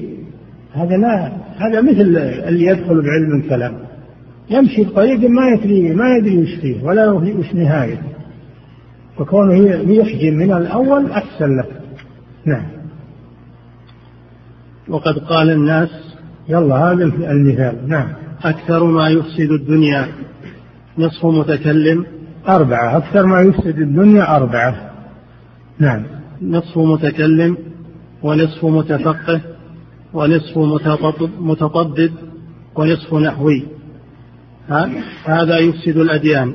[0.73, 2.01] هذا لا هذا مثل
[2.49, 3.75] اللي يدخل بعلم الكلام.
[4.51, 8.13] يمشي بطريق ما يدري ما يدري وش فيه ولا وش نهايته
[9.19, 9.55] فكونه
[9.93, 11.65] يحجم من الأول أحسن له
[12.45, 12.67] نعم.
[14.89, 15.91] وقد قال الناس
[16.49, 17.89] يلا هذا المثال.
[17.89, 18.22] نعم.
[18.45, 20.09] أكثر ما يفسد الدنيا.
[20.99, 22.07] نصف متكلم.
[22.49, 22.97] أربعة.
[22.97, 24.91] أكثر ما يفسد الدنيا أربعة.
[25.79, 26.03] نعم.
[26.43, 27.57] نصف متكلم
[28.23, 29.41] ونصف متفقه
[30.13, 30.59] ونصف
[31.41, 32.13] متطدد
[32.75, 33.63] ونصف نحوي.
[35.25, 36.55] هذا يفسد الأديان.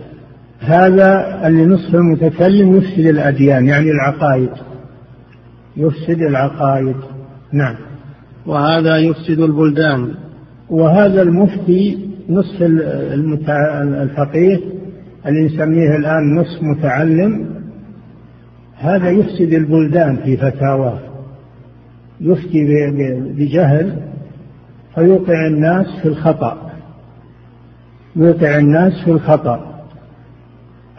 [0.60, 4.50] هذا اللي نصف المتكلم يفسد الأديان يعني العقائد.
[5.78, 6.96] يفسد العقائد.
[7.54, 7.76] نعم.
[8.46, 10.27] وهذا يفسد البلدان.
[10.70, 14.60] وهذا المفتي نصف الفقيه
[15.28, 17.46] اللي نسميه الآن نصف متعلم
[18.76, 21.00] هذا يفسد البلدان في فتاواه
[22.22, 22.66] يفتي
[23.38, 23.96] بجهل
[24.96, 26.72] فيوقع الناس في الخطأ
[28.16, 29.84] يوقع الناس في الخطأ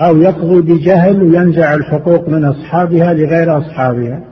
[0.01, 4.25] أو يقضي بجهل وينزع الحقوق من أصحابها لغير أصحابها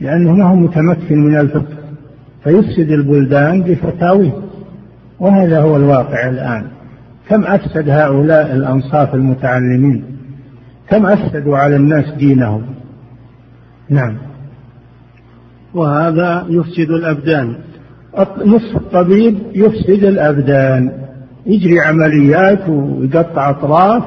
[0.00, 1.76] لأنه ما هو متمكن من الفقه
[2.44, 4.32] فيفسد البلدان بفتاويه
[5.22, 6.66] وهذا هو الواقع الآن.
[7.28, 10.04] كم أفسد هؤلاء الأنصاف المتعلمين؟
[10.88, 12.62] كم أفسدوا على الناس دينهم؟
[13.90, 14.16] نعم.
[15.74, 17.56] وهذا يفسد الأبدان.
[18.46, 20.92] نصف الطبيب يفسد الأبدان.
[21.46, 24.02] يجري عمليات ويقطع أطراف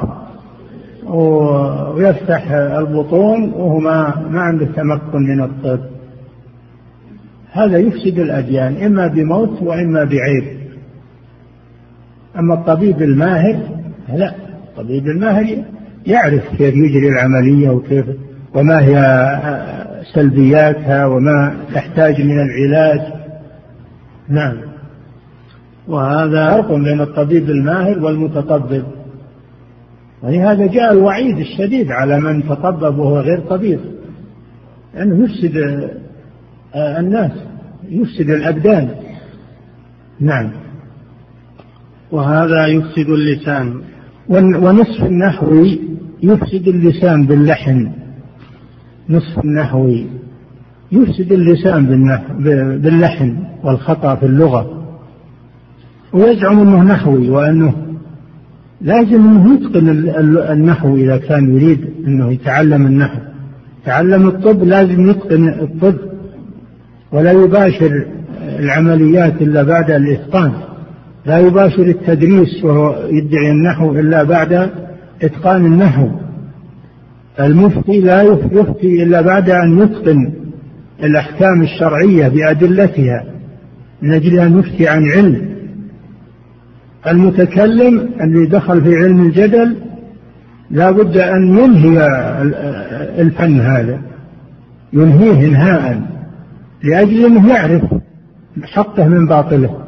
[1.96, 5.80] ويفتح البطون وهو ما, ما عنده تمكن من الطب.
[7.52, 10.65] هذا يفسد الأديان إما بموت وإما بعيب
[12.40, 13.60] أما الطبيب الماهر
[14.14, 14.36] لا.
[14.70, 15.64] الطبيب الماهر
[16.06, 18.06] يعرف كيف يجري العملية وكيف
[18.54, 19.00] وما هي
[20.14, 23.02] سلبياتها وما تحتاج من العلاج.
[24.30, 24.58] نعم.
[25.88, 28.84] وهذا فرق بين الطبيب الماهر والمتطبب.
[30.24, 33.80] ولهذا جاء الوعيد الشديد على من تطبب وهو غير طبيب.
[34.94, 35.58] لأنه يفسد
[36.76, 37.32] آه، الناس
[37.90, 38.90] يفسد الأبدان.
[40.20, 40.65] نعم.
[42.16, 43.74] وهذا يفسد اللسان.
[44.30, 45.80] ونصف النحوي
[46.24, 47.92] يفسد اللسان باللحن.
[49.10, 50.06] نصف النحوي
[50.92, 51.86] يفسد اللسان
[52.84, 54.64] باللحن والخطأ في اللغة.
[56.14, 57.74] ويزعم أنه نحوي وأنه
[58.82, 59.90] لازم أنه يتقن
[60.52, 63.20] النحو إذا كان يريد أنه يتعلم النحو.
[63.86, 65.96] تعلم الطب لازم يتقن الطب
[67.12, 68.06] ولا يباشر
[68.60, 70.52] العمليات إلا بعد الإتقان.
[71.26, 74.70] لا يباشر التدريس وهو يدعي النحو إلا بعد
[75.24, 76.10] إتقان النحو.
[77.40, 78.22] المفتي لا
[78.52, 80.34] يفتي إلا بعد أن يتقن
[81.04, 83.24] الأحكام الشرعية بأدلتها
[84.02, 85.56] من أجل أن يفتي عن علم.
[87.08, 89.76] المتكلم اللي دخل في علم الجدل
[90.72, 92.08] لا بد أن ينهي
[93.22, 94.02] الفن هذا
[94.94, 96.02] ينهيه إنهاء
[96.84, 97.82] لأجل أنه يعرف
[98.64, 99.85] حقه من باطله.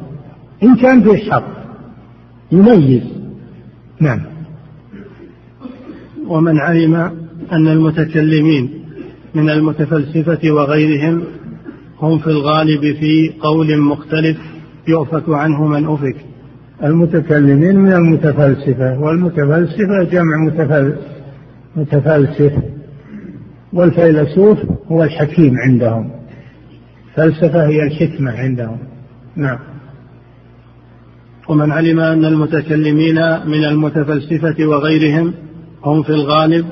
[0.62, 1.44] إن كان فيه حق
[2.52, 3.02] يميز.
[4.00, 4.20] نعم.
[6.26, 6.94] ومن علم
[7.52, 8.70] أن المتكلمين
[9.34, 11.24] من المتفلسفة وغيرهم
[12.00, 14.38] هم في الغالب في قول مختلف
[14.88, 16.16] يؤفك عنه من أفك.
[16.84, 19.00] المتكلمين من المتفلسفة.
[19.00, 20.96] والمتفلسفة جمع متفل
[21.76, 22.52] متفلسف.
[23.72, 24.58] والفيلسوف
[24.92, 26.10] هو الحكيم عندهم.
[27.14, 28.78] فلسفة هي الحكمة عندهم.
[29.36, 29.58] نعم.
[31.48, 33.14] ومن علم أن المتكلمين
[33.46, 35.34] من المتفلسفة وغيرهم
[35.84, 36.66] هم في الغالب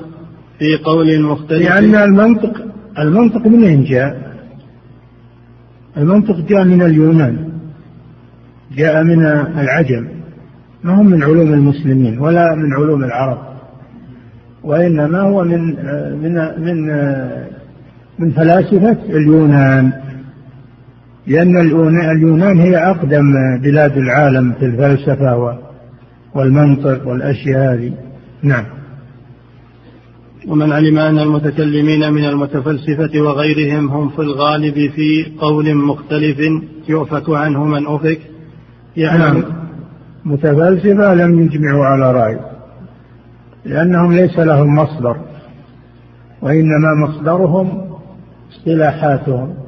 [0.59, 1.69] في قول مختلف.
[1.69, 2.65] لأن المنطق
[2.99, 4.37] المنطق من جاء؟
[5.97, 7.49] المنطق جاء من اليونان.
[8.77, 9.25] جاء من
[9.61, 10.07] العجم.
[10.83, 13.37] ما هم من علوم المسلمين ولا من علوم العرب.
[14.63, 15.61] وإنما هو من
[16.21, 16.77] من من
[18.19, 19.91] من فلاسفة اليونان.
[21.27, 21.57] لأن
[22.11, 25.57] اليونان هي أقدم بلاد العالم في الفلسفة
[26.35, 27.93] والمنطق والأشياء هذه.
[28.43, 28.65] نعم.
[30.47, 36.37] ومن علم أن المتكلمين من المتفلسفة وغيرهم هم في الغالب في قول مختلف
[36.89, 38.19] يؤفك عنه من أفك.
[38.97, 39.43] يعني نعم.
[40.25, 42.39] متفلسفة لم يجمعوا على رأي.
[43.65, 45.17] لأنهم ليس لهم مصدر.
[46.41, 47.91] وإنما مصدرهم
[48.51, 49.66] اصطلاحاتهم.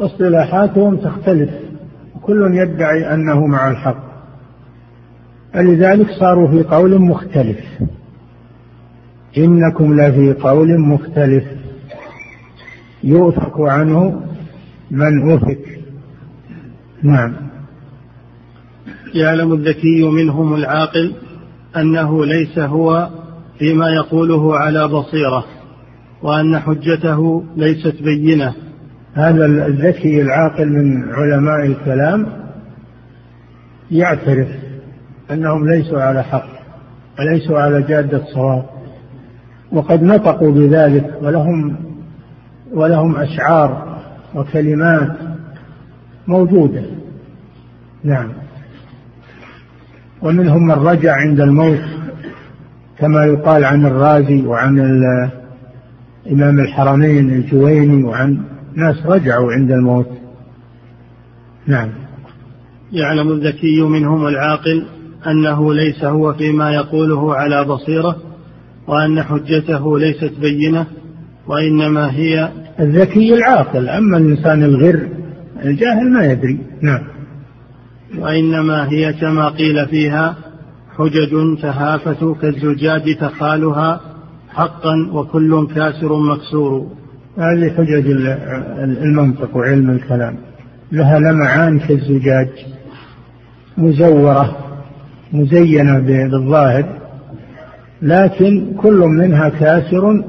[0.00, 1.50] اصطلاحاتهم تختلف
[2.22, 4.08] كل يدعي أنه مع الحق.
[5.52, 7.58] فلذلك صاروا في قول مختلف.
[9.38, 11.44] إنكم لفي قول مختلف.
[13.04, 14.22] يؤفك عنه
[14.90, 15.80] من أفك.
[17.02, 17.36] نعم.
[19.14, 21.12] يعلم الذكي منهم العاقل
[21.76, 23.08] أنه ليس هو
[23.58, 25.44] فيما يقوله على بصيرة
[26.22, 28.67] وأن حجته ليست بينة.
[29.18, 32.26] هذا الذكي العاقل من علماء الكلام
[33.90, 34.48] يعترف
[35.30, 36.48] أنهم ليسوا على حق
[37.18, 38.64] وليسوا على جادة صواب
[39.72, 41.76] وقد نطقوا بذلك ولهم
[42.72, 43.98] ولهم أشعار
[44.34, 45.10] وكلمات
[46.26, 46.82] موجودة.
[48.04, 48.28] نعم.
[50.22, 51.80] ومنهم من رجع عند الموت
[52.98, 54.80] كما يقال عن الرازي وعن
[56.32, 60.08] إمام الحرمين الجويني وعن ناس رجعوا عند الموت.
[61.66, 61.88] نعم.
[62.92, 64.86] يعلم الذكي منهم العاقل
[65.26, 68.16] أنه ليس هو فيما يقوله على بصيرة
[68.86, 70.86] وأن حجته ليست بينة
[71.46, 73.88] وإنما هي الذكي العاقل.
[73.88, 75.08] أما الإنسان الغر
[75.64, 76.58] الجاهل ما يدري.
[76.82, 77.02] نعم.
[78.18, 80.36] وإنما هي كما قيل فيها
[80.96, 84.00] حجج تهافت كالزجاج تخالها
[84.50, 86.86] حقا وكل كاسر مكسور.
[87.38, 88.06] هذه حجج
[89.02, 90.36] المنطق وعلم الكلام.
[90.92, 92.48] لها لمعان كالزجاج.
[93.78, 94.56] مزورة.
[95.32, 96.84] مزينة بالظاهر.
[98.02, 100.24] لكن كل منها كاسر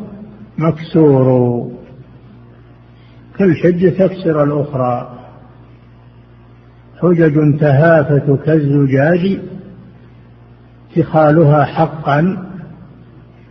[0.58, 1.72] مكسور.
[3.38, 5.20] كل حجة تكسر الأخرى.
[7.02, 9.40] حجج تهافت كالزجاج.
[10.98, 12.48] اتخالها حقا.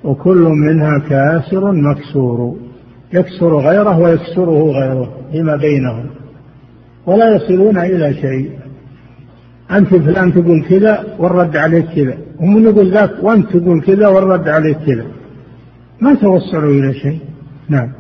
[0.04, 2.67] وكل منها كاسر مكسور.
[3.12, 6.10] يكسر غيره ويكسره غيره فيما بينهم.
[7.06, 8.58] ولا يصلون إلى شيء.
[9.70, 12.18] أنت فلان تقول كذا والرد عليك كذا.
[12.40, 15.06] هم يقول ذاك وأنت تقول كذا والرد عليك كذا.
[16.00, 17.18] ما توصلوا إلى شيء.
[17.68, 17.92] نعم.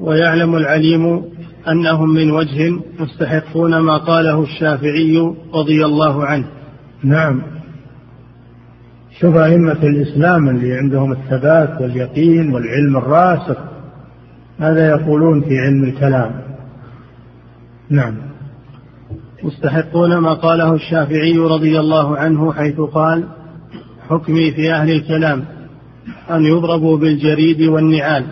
[0.00, 1.22] ويعلم العليم
[1.68, 6.46] أنهم من وجه مستحقون ما قاله الشافعي رضي الله عنه.
[7.04, 7.55] نعم.
[9.20, 13.56] شوف أئمة الإسلام اللي عندهم الثبات واليقين والعلم الراسخ
[14.60, 16.40] ماذا يقولون في علم الكلام؟
[17.90, 18.16] نعم.
[19.42, 23.24] مستحقون ما قاله الشافعي رضي الله عنه حيث قال
[24.08, 25.44] حكمي في أهل الكلام
[26.30, 28.24] أن يضربوا بالجريد والنعال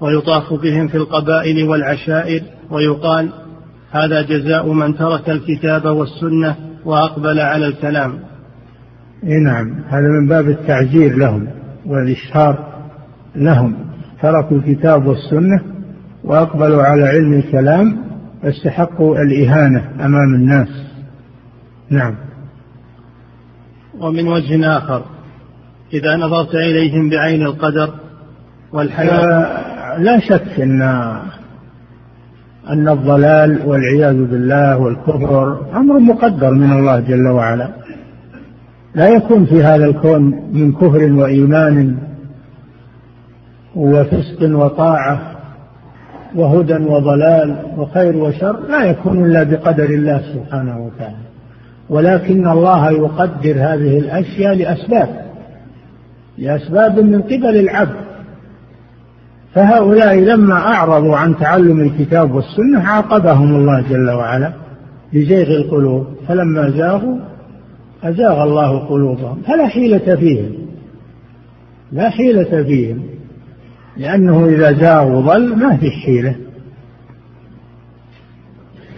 [0.00, 3.28] ويطاف بهم في القبائل والعشائر ويقال
[3.90, 8.18] هذا جزاء من ترك الكتاب والسنة وأقبل على الكلام.
[9.22, 9.74] نعم.
[9.88, 11.46] هذا من باب التعزير لهم
[11.86, 12.74] والإشهار
[13.36, 13.74] لهم.
[14.22, 15.60] تركوا الكتاب والسنة
[16.24, 17.96] وأقبلوا على علم الكلام
[18.42, 20.68] فاستحقوا الإهانة أمام الناس.
[21.90, 22.14] نعم.
[24.00, 25.02] ومن وجه آخر
[25.92, 27.94] إذا نظرت إليهم بعين القدر
[28.72, 29.98] والحياة.
[29.98, 30.82] لا شك أن
[32.68, 37.85] أن الضلال والعياذ بالله والكفر أمر مقدر من الله جل وعلا.
[38.96, 40.22] لا يكون في هذا الكون
[40.52, 41.96] من كفر وإيمان
[43.74, 45.20] وفسق وطاعة
[46.34, 51.16] وهدى وضلال وخير وشر لا يكون إلا بقدر الله سبحانه وتعالى.
[51.90, 55.08] ولكن الله يقدر هذه الأشياء لأسباب
[56.38, 58.06] لأسباب من قبل العبد.
[59.54, 64.52] فهؤلاء لما أعرضوا عن تعلم الكتاب والسنة عاقبهم الله جل وعلا
[65.12, 67.16] بزيغ القلوب فلما زاغوا
[68.02, 70.52] أزاغ الله قلوبهم فلا حيلة فيهم.
[71.92, 73.02] لا حيلة فيهم.
[73.96, 76.36] لأنه إذا زاغ وضل ما في حيلة.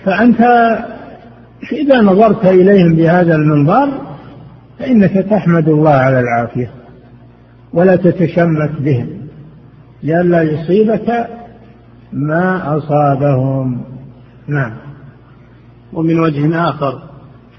[0.04, 0.40] فأنت
[1.72, 3.88] إذا نظرت إليهم بهذا المنظار
[4.78, 6.70] فإنك تحمد الله على العافية
[7.72, 9.08] ولا تتشمت بهم
[10.02, 11.28] لئلا يصيبك
[12.12, 13.80] ما أصابهم.
[14.48, 14.72] نعم.
[15.92, 17.07] ومن وجه آخر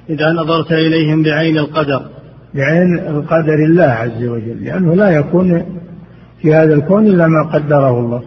[0.10, 2.01] إذا نظرت إليهم بعين القدر.
[2.55, 5.64] بعين القدر الله عز وجل لأنه لا يكون
[6.41, 8.22] في هذا الكون إلا ما قدره الله.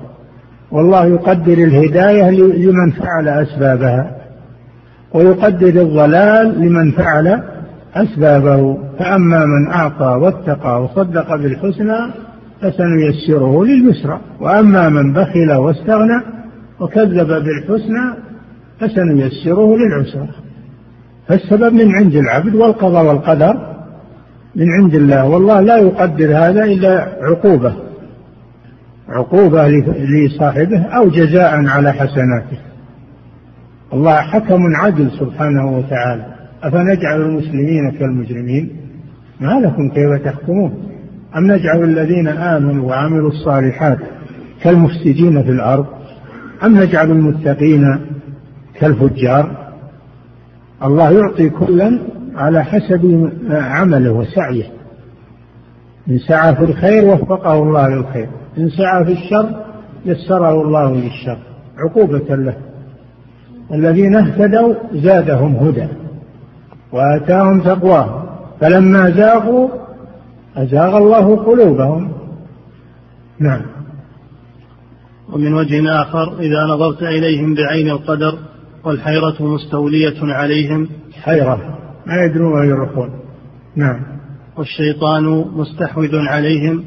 [0.70, 4.16] والله يقدر الهداية لمن فعل أسبابها
[5.14, 7.42] ويقدر الضلال لمن فعل
[7.94, 8.78] أسبابه.
[8.98, 11.98] فأما من أعطى واتقى وصدق بالحسنى
[12.60, 16.22] فسنيسره لليسرى وأما من بخل واستغنى
[16.80, 18.14] وكذب بالحسنى
[18.80, 20.28] فسنيسره للعسرى.
[21.32, 23.54] فالسبب من عند العبد والقضاء والقدر
[24.56, 27.74] من عند الله والله لا يقدر هذا إلا عقوبة
[29.08, 32.58] عقوبة لصاحبه أو جزاء على حسناته.
[33.92, 36.26] الله حكم عدل سبحانه وتعالى.
[36.62, 38.68] أفنجعل المسلمين كالمجرمين؟
[39.40, 40.72] ما لكم كيف تحكمون؟
[41.36, 43.98] أم نجعل الذين آمنوا وعملوا الصالحات
[44.62, 45.86] كالمفسدين في الأرض؟
[46.64, 47.98] أم نجعل المتقين
[48.80, 49.61] كالفجار؟
[50.84, 51.98] الله يعطي كلا
[52.34, 54.64] على حسب عمله وسعيه.
[56.08, 58.28] إن سعى في الخير وفقه الله للخير.
[58.58, 59.64] إن سعى في الشر
[60.04, 61.38] يسره الله للشر.
[61.78, 62.56] عقوبة له.
[63.72, 65.88] الذين اهتدوا زادهم هدى
[66.92, 68.22] وآتاهم تقواهم.
[68.60, 69.68] فلما زاغوا
[70.56, 72.12] أزاغ الله قلوبهم.
[73.38, 73.62] نعم.
[75.32, 78.38] ومن وجه آخر إذا نظرت إليهم بعين القدر
[78.84, 80.88] والحيرة مستولية عليهم.
[81.22, 81.78] حيرة.
[82.06, 83.10] ما يدرون وين يروحون
[83.76, 84.00] نعم.
[84.56, 85.24] والشيطان
[85.54, 86.84] مستحوذ عليهم.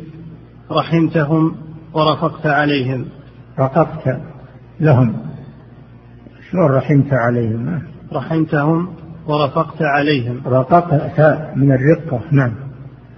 [0.71, 1.55] رحمتهم
[1.93, 3.05] ورفقت عليهم.
[3.59, 4.19] رققت
[4.79, 5.15] لهم.
[6.51, 7.81] شلون رحمت عليهم؟
[8.13, 8.87] رحمتهم
[9.27, 10.41] ورفقت عليهم.
[10.45, 11.19] رققت
[11.55, 12.21] من الرقة.
[12.31, 12.51] نعم.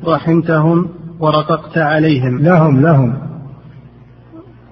[0.05, 2.37] رحمتهم ورققت عليهم.
[2.37, 3.17] لهم لهم.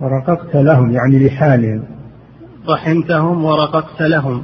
[0.01, 1.95] ورققت لهم يعني لحالهم.
[2.70, 4.43] رحمتهم ورققت لهم.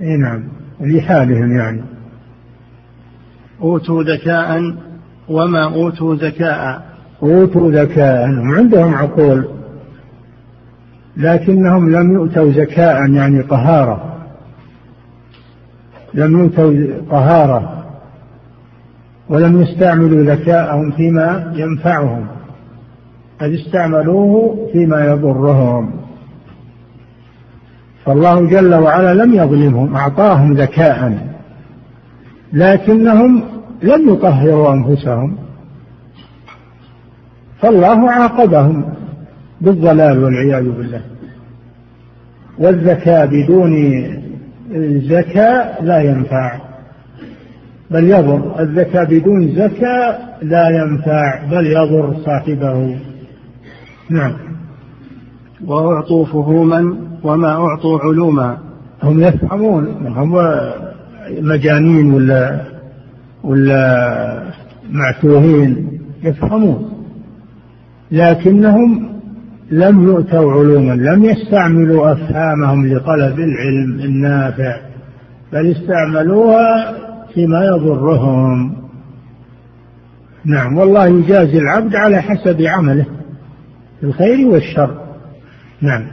[0.00, 0.48] إي نعم
[0.80, 1.82] لحالهم يعني.
[3.62, 4.74] أوتوا ذكاء
[5.28, 6.88] وما أوتوا ذكاء
[7.22, 9.48] أوتوا ذكاء وعندهم عقول
[11.16, 14.14] لكنهم لم يؤتوا ذكاء يعني طهارة.
[16.14, 16.72] لم يؤتوا
[17.10, 17.84] طهارة
[19.28, 22.26] ولم يستعملوا ذكاءهم فيما ينفعهم.
[23.40, 25.97] بل استعملوه فيما يضرهم.
[28.08, 31.18] فالله جل وعلا لم يظلمهم أعطاهم ذكاء
[32.52, 33.42] لكنهم
[33.82, 35.36] لم يطهروا أنفسهم.
[37.60, 38.94] فالله عاقبهم
[39.60, 41.00] بالضلال والعياذ بالله.
[42.58, 43.72] والذكاء بدون
[45.00, 46.60] زكاة لا ينفع
[47.90, 48.60] بل يضر.
[48.60, 52.98] الذكاء بدون زكاة لا ينفع بل يضر صاحبه.
[54.10, 54.32] نعم.
[55.66, 58.58] وأعطوا فهوما وما أعطوا علوما.
[59.02, 59.86] هم يفهمون.
[60.06, 60.36] هم
[61.40, 62.60] مجانين ولا
[63.44, 64.42] ولا
[64.92, 66.00] معتوهين.
[66.22, 66.90] يفهمون.
[68.10, 69.08] لكنهم
[69.70, 74.80] لم يؤتوا علوما لم يستعملوا أفهامهم لطلب العلم النافع
[75.52, 76.94] بل استعملوها
[77.34, 78.72] فيما يضرهم.
[80.44, 83.06] نعم والله يجازي العبد على حسب عمله
[84.02, 85.07] الخير والشر.
[85.82, 86.06] نعم.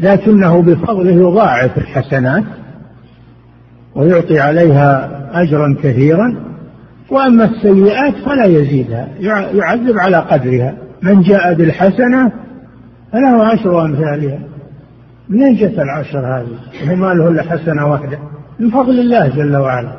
[0.00, 2.44] لكنه بفضله يضاعف الحسنات
[3.94, 6.36] ويعطي عليها أجرا كثيرا
[7.10, 9.08] وأما السيئات فلا يزيدها
[9.54, 10.74] يعذب على قدرها.
[11.02, 12.32] من جاء بالحسنة
[13.12, 14.38] فله عشر أمثالها.
[15.28, 18.18] منين جت العشر هذه؟ وهو ما له إلا حسنة واحدة؟
[18.58, 19.92] من فضل الله جل وعلا.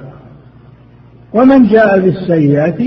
[1.34, 2.78] ومن جاء بالسيئات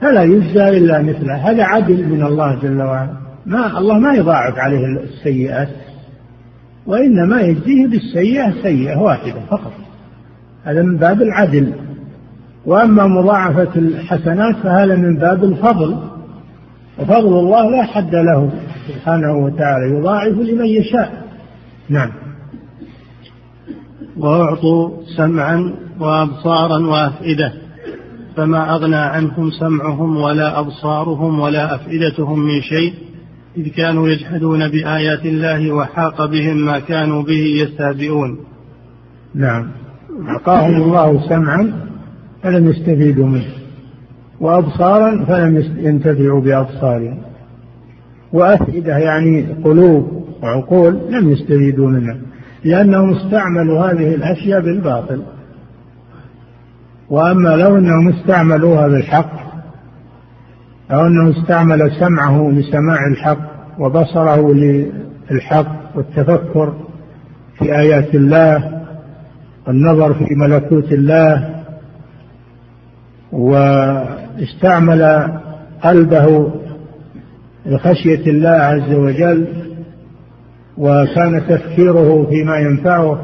[0.00, 1.34] فلا يجزى إلا مثله.
[1.34, 3.21] هذا عدل من الله جل وعلا.
[3.46, 5.68] ما الله ما يضاعف عليه السيئات
[6.86, 9.72] وإنما يجزيه بالسيئة سيئة واحدة فقط.
[10.64, 11.72] هذا من باب العدل.
[12.66, 15.96] وأما مضاعفة الحسنات فهذا من باب الفضل.
[16.98, 18.50] وفضل الله لا حد له
[18.88, 21.22] سبحانه وتعالى يضاعف لمن يشاء.
[21.88, 22.10] نعم.
[24.16, 27.52] وأعطوا سمعا وأبصارا وأفئدة
[28.36, 33.11] فما أغنى عنهم سمعهم ولا أبصارهم ولا أفئدتهم من شيء.
[33.56, 38.38] إذ كانوا يجحدون بآيات الله وحاق بهم ما كانوا به يستهزئون.
[39.34, 39.68] نعم.
[40.28, 41.72] أعطاهم الله سمعا
[42.42, 43.52] فلم يستفيدوا منه
[44.40, 47.18] وأبصارا فلم ينتفعوا بأبصارهم.
[48.32, 52.16] وأفئدة يعني قلوب وعقول لم يستفيدوا منها
[52.64, 55.22] لأنهم استعملوا هذه الأشياء بالباطل.
[57.10, 59.51] وأما لو أنهم استعملوها بالحق
[60.92, 63.38] أو أنه استعمل سمعه لسماع الحق
[63.78, 64.54] وبصره
[65.30, 66.74] للحق والتفكر
[67.58, 68.82] في آيات الله
[69.66, 71.62] والنظر في ملكوت الله
[73.32, 75.28] واستعمل
[75.82, 76.52] قلبه
[77.66, 79.46] لخشية الله عز وجل
[80.78, 83.18] وكان تفكيره فيما ينفعه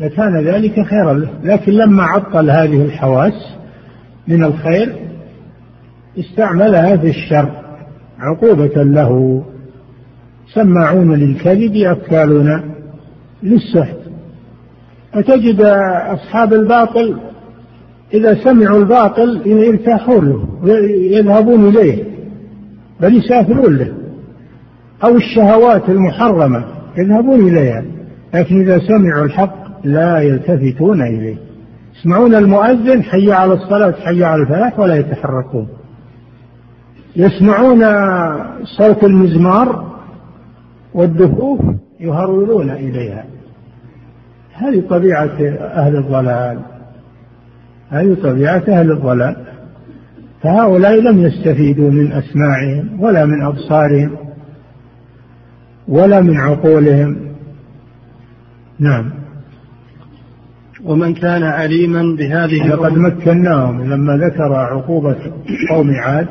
[0.00, 1.28] لكان ذلك خيرا له.
[1.42, 3.56] لكن لما عطل هذه الحواس
[4.28, 4.94] من الخير
[6.18, 7.50] استعملها في الشر
[8.18, 9.42] عقوبة له.
[10.54, 12.74] سماعون للكذب أكالون
[13.42, 13.96] للسحت.
[15.12, 15.60] فتجد
[16.06, 17.16] أصحاب الباطل
[18.14, 22.04] إذا سمعوا الباطل يرتاحون له يذهبون إليه
[23.00, 23.92] بل يسافرون له.
[25.04, 26.64] أو الشهوات المحرمة
[26.98, 27.84] يذهبون إليها
[28.34, 31.36] لكن إذا سمعوا الحق لا يلتفتون إليه.
[31.98, 35.68] يسمعون المؤذن حي على الصلاة حي على الفلاح ولا يتحركون.
[37.16, 37.84] يسمعون
[38.64, 39.96] صوت المزمار
[40.94, 41.60] والدفوف
[42.00, 43.24] يهرولون إليها.
[44.52, 46.58] هذه طبيعة أهل الضلال.
[47.90, 49.36] هذه طبيعة أهل الضلال.
[50.42, 54.16] فهؤلاء لم يستفيدوا من أسماعهم ولا من أبصارهم
[55.88, 57.16] ولا من عقولهم.
[58.78, 59.10] نعم.
[60.84, 65.16] ومن كان عليما بهذه لقد مكناهم لما ذكر عقوبة
[65.70, 66.28] قوم عاد.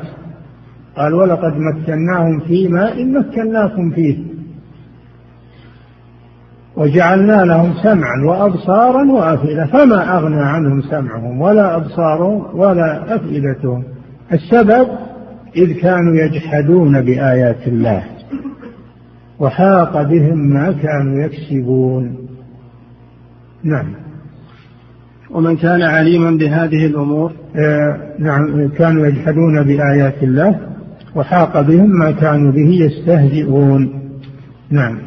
[0.96, 4.16] قال ولقد مكناهم في ماء مكناكم فيه
[6.76, 9.66] وجعلنا لهم سمعا وأبصارا وأفئدة.
[9.66, 13.84] فما أغنى عنهم سمعهم ولا أبصارهم ولا أفئدتهم.
[14.32, 14.88] السبب
[15.56, 18.02] إذ كانوا يجحدون بآيات الله
[19.38, 22.16] وحاق بهم ما كانوا يكسبون.
[23.64, 23.94] نعم.
[25.30, 30.75] ومن كان عليما بهذه الأمور؟ آه نعم كانوا يجحدون بآيات الله
[31.16, 34.02] وحاق بهم ما كانوا به يستهزئون.
[34.70, 34.98] نعم.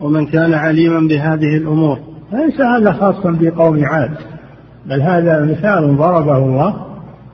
[0.00, 1.98] ومن كان عليما بهذه الأمور.
[2.32, 4.16] ليس هذا خاصا بقوم عاد
[4.86, 6.86] بل هذا مثال ضربه الله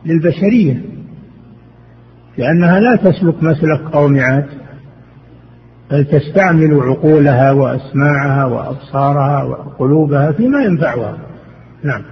[0.07, 0.83] للبشرية
[2.39, 4.47] لأنها لا تسلك مسلك قوم عاد
[5.91, 11.19] بل تستعمل عقولها وأسماعها وأبصارها وقلوبها فيما ينفعها.
[11.85, 12.03] نعم.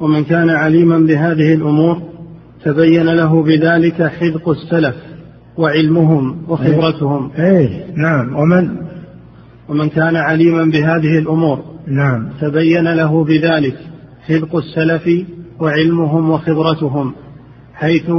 [0.00, 2.02] ومن كان عليما بهذه الأمور
[2.68, 4.94] تبين له بذلك حذق السلف
[5.56, 7.30] وعلمهم وخبرتهم.
[7.38, 8.36] إيه نعم.
[8.36, 8.68] ومن؟
[9.68, 11.64] ومن كان عليما بهذه الأمور.
[11.86, 12.28] نعم.
[12.40, 13.76] تبين له بذلك
[14.26, 15.26] حذق السلف
[15.60, 17.14] وعلمهم وخبرتهم
[17.74, 18.10] حيث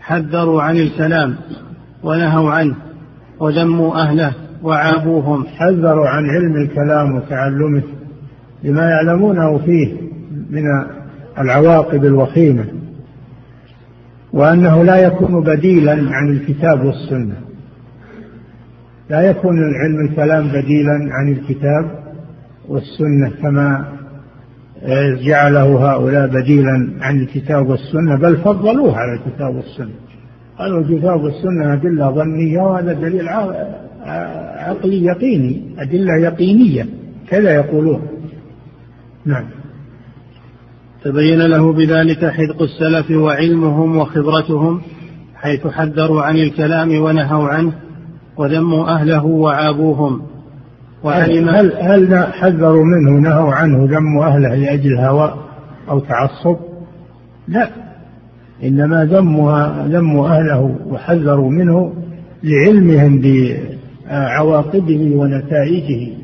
[0.00, 1.34] حذروا عن الكلام
[2.02, 2.74] ونهوا عنه
[3.40, 4.32] وذموا أهله
[4.62, 5.46] وعابوهم.
[5.46, 7.82] حذروا عن علم الكلام وتعلمه
[8.64, 9.96] لما يعلمونه فيه
[10.50, 10.62] من
[11.38, 12.79] العواقب الوخيمة.
[14.32, 17.34] وأنه لا يكون بديلا عن الكتاب والسنة.
[19.10, 22.00] لا يكون علم الكلام بديلا عن الكتاب
[22.68, 23.84] والسنة كما
[25.22, 29.94] جعله هؤلاء بديلا عن الكتاب والسنة بل فضلوه على الكتاب والسنة.
[30.58, 33.28] قالوا الكتاب والسنة أدلة ظنية وهذا دليل
[34.58, 36.86] عقلي يقيني أدلة يقينية
[37.28, 38.02] كذا يقولون.
[39.24, 39.44] نعم.
[41.04, 44.80] تبين له بذلك حذق السلف وعلمهم وخبرتهم
[45.34, 47.72] حيث حذروا عن الكلام ونهوا عنه
[48.36, 50.22] وذموا أهله وعابوهم.
[51.04, 55.34] وعلم هل, هل حذروا منه نهوا عنه ذموا أهله لأجل هوى
[55.90, 56.56] أو تعصب؟
[57.48, 57.68] لا.
[58.64, 61.92] إنما ذموا ذموا أهله وحذروا منه
[62.42, 66.19] لعلمهم بعواقبه ونتائجه.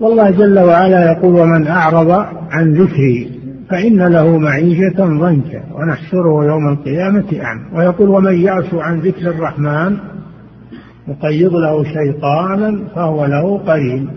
[0.00, 2.10] والله جل وعلا يقول ومن أعرض
[2.50, 3.40] عن ذكري
[3.70, 9.96] فإن له معيشة ضنكا ونحشره يوم القيامة أعمى ويقول ومن يعش عن ذكر الرحمن
[11.08, 14.08] نقيض له شيطانا فهو له قرين.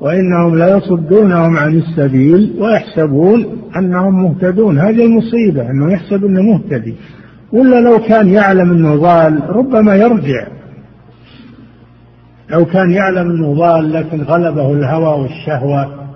[0.00, 3.46] وإنهم ليصدونهم عن السبيل ويحسبون
[3.76, 4.78] أنهم مهتدون.
[4.78, 6.94] هذه المصيبة أنه يحسب أنه مهتدي.
[7.52, 10.46] ولا لو كان يعلم أنه ضال ربما يرجع.
[12.50, 16.08] لو كان يعلم أنه ضال لكن غلبه الهوى والشهوة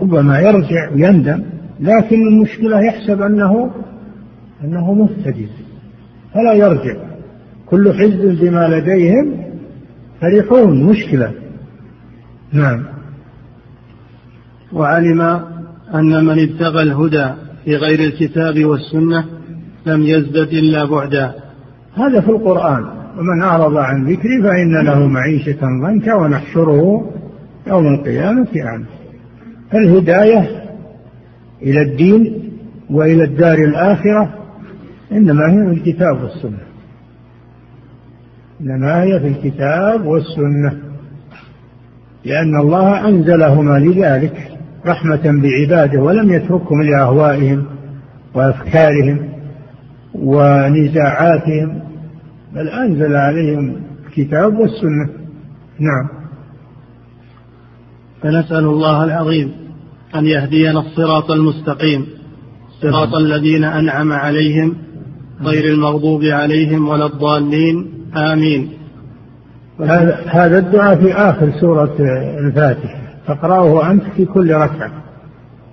[0.00, 1.42] ربما يرجع ويندم
[1.80, 3.70] لكن المشكلة يحسب أنه
[4.64, 5.48] أنه مهتدي
[6.34, 6.94] فلا يرجع.
[7.66, 9.44] كل حزب بما لديهم
[10.20, 11.32] فرحون مشكلة.
[12.52, 12.84] نعم.
[14.72, 15.20] وعلم
[15.94, 17.30] أن من ابتغى الهدى
[17.64, 19.24] في غير الكتاب والسنة
[19.86, 21.34] لم يزدد إلا بعدا.
[21.94, 23.01] هذا في القرآن.
[23.18, 27.10] ومن أعرض عن ذكري فإن له معيشة ضنكا ونحشره
[27.66, 28.84] يوم القيامة أعمى.
[29.70, 30.50] فالهداية
[31.62, 32.50] إلى الدين
[32.90, 34.34] وإلى الدار الآخرة
[35.12, 36.62] إنما هي في الكتاب والسنة.
[38.60, 40.78] إنما هي في الكتاب والسنة.
[42.24, 44.48] لأن الله أنزلهما لذلك
[44.86, 47.64] رحمة بعباده ولم يتركهم لأهوائهم
[48.34, 49.28] وأفكارهم
[50.14, 51.91] ونزاعاتهم
[52.54, 53.76] بل أنزل عليهم
[54.06, 55.08] الكتاب والسنة.
[55.78, 56.08] نعم.
[58.22, 59.52] فنسأل الله العظيم
[60.14, 62.06] أن يهدينا الصراط المستقيم
[62.82, 64.76] صراط الذين أنعم عليهم
[65.42, 67.90] غير المغضوب عليهم ولا الضالين.
[68.16, 68.72] آمين.
[70.26, 71.96] هذا الدعاء في آخر سورة
[72.46, 73.02] الفاتحة.
[73.26, 74.92] تقرأه أنت في كل ركعة.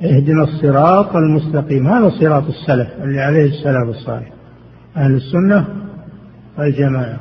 [0.04, 1.88] اهدنا الصراط المستقيم.
[1.88, 4.32] هذا صراط السلف اللي عليه السلام الصالح.
[4.98, 5.68] أهل السنة
[6.60, 7.20] والجماعة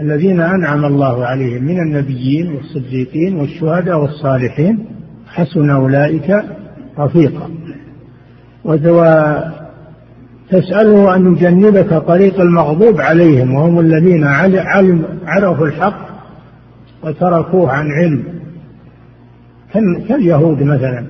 [0.00, 4.86] الذين أنعم الله عليهم من النبيين والصديقين والشهداء والصالحين
[5.26, 6.42] حسن أولئك
[6.98, 7.50] رفيقا.
[10.50, 14.24] تسأله أن يجنبك طريق المغضوب عليهم وهم الذين
[14.56, 16.08] علم عرفوا الحق
[17.04, 18.24] وتركوه عن علم.
[20.08, 21.06] كاليهود مثلا؟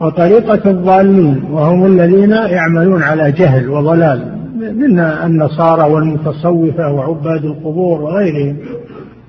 [0.00, 4.35] وطريقة الضالين وهم الذين يعملون على جهل وضلال.
[4.72, 8.56] من النصارى والمتصوفة وعباد القبور وغيرهم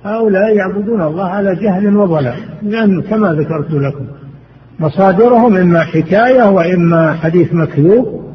[0.04, 4.06] هؤلاء يعبدون الله على جهل وضلال لأن كما ذكرت لكم
[4.80, 8.28] مصادرهم إما حكاية وإما حديث مكذوب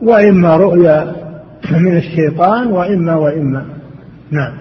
[0.00, 1.12] وإما رؤيا
[1.70, 3.64] من الشيطان وإما وإما.
[4.30, 4.52] نعم.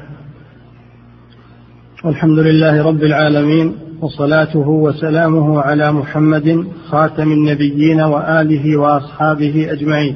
[2.05, 10.15] الحمد لله رب العالمين وصلاته وسلامه على محمد خاتم النبيين وآله وأصحابه أجمعين.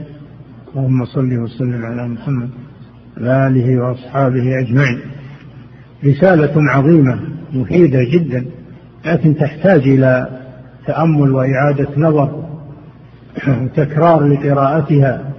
[0.76, 2.50] اللهم صل وسلم على محمد
[3.22, 5.00] وآله وأصحابه أجمعين.
[6.06, 7.20] رسالة عظيمة
[7.54, 8.46] مفيدة جدا
[9.06, 10.40] لكن تحتاج إلى
[10.86, 12.44] تأمل وإعادة نظر
[13.48, 15.33] وتكرار لقراءتها.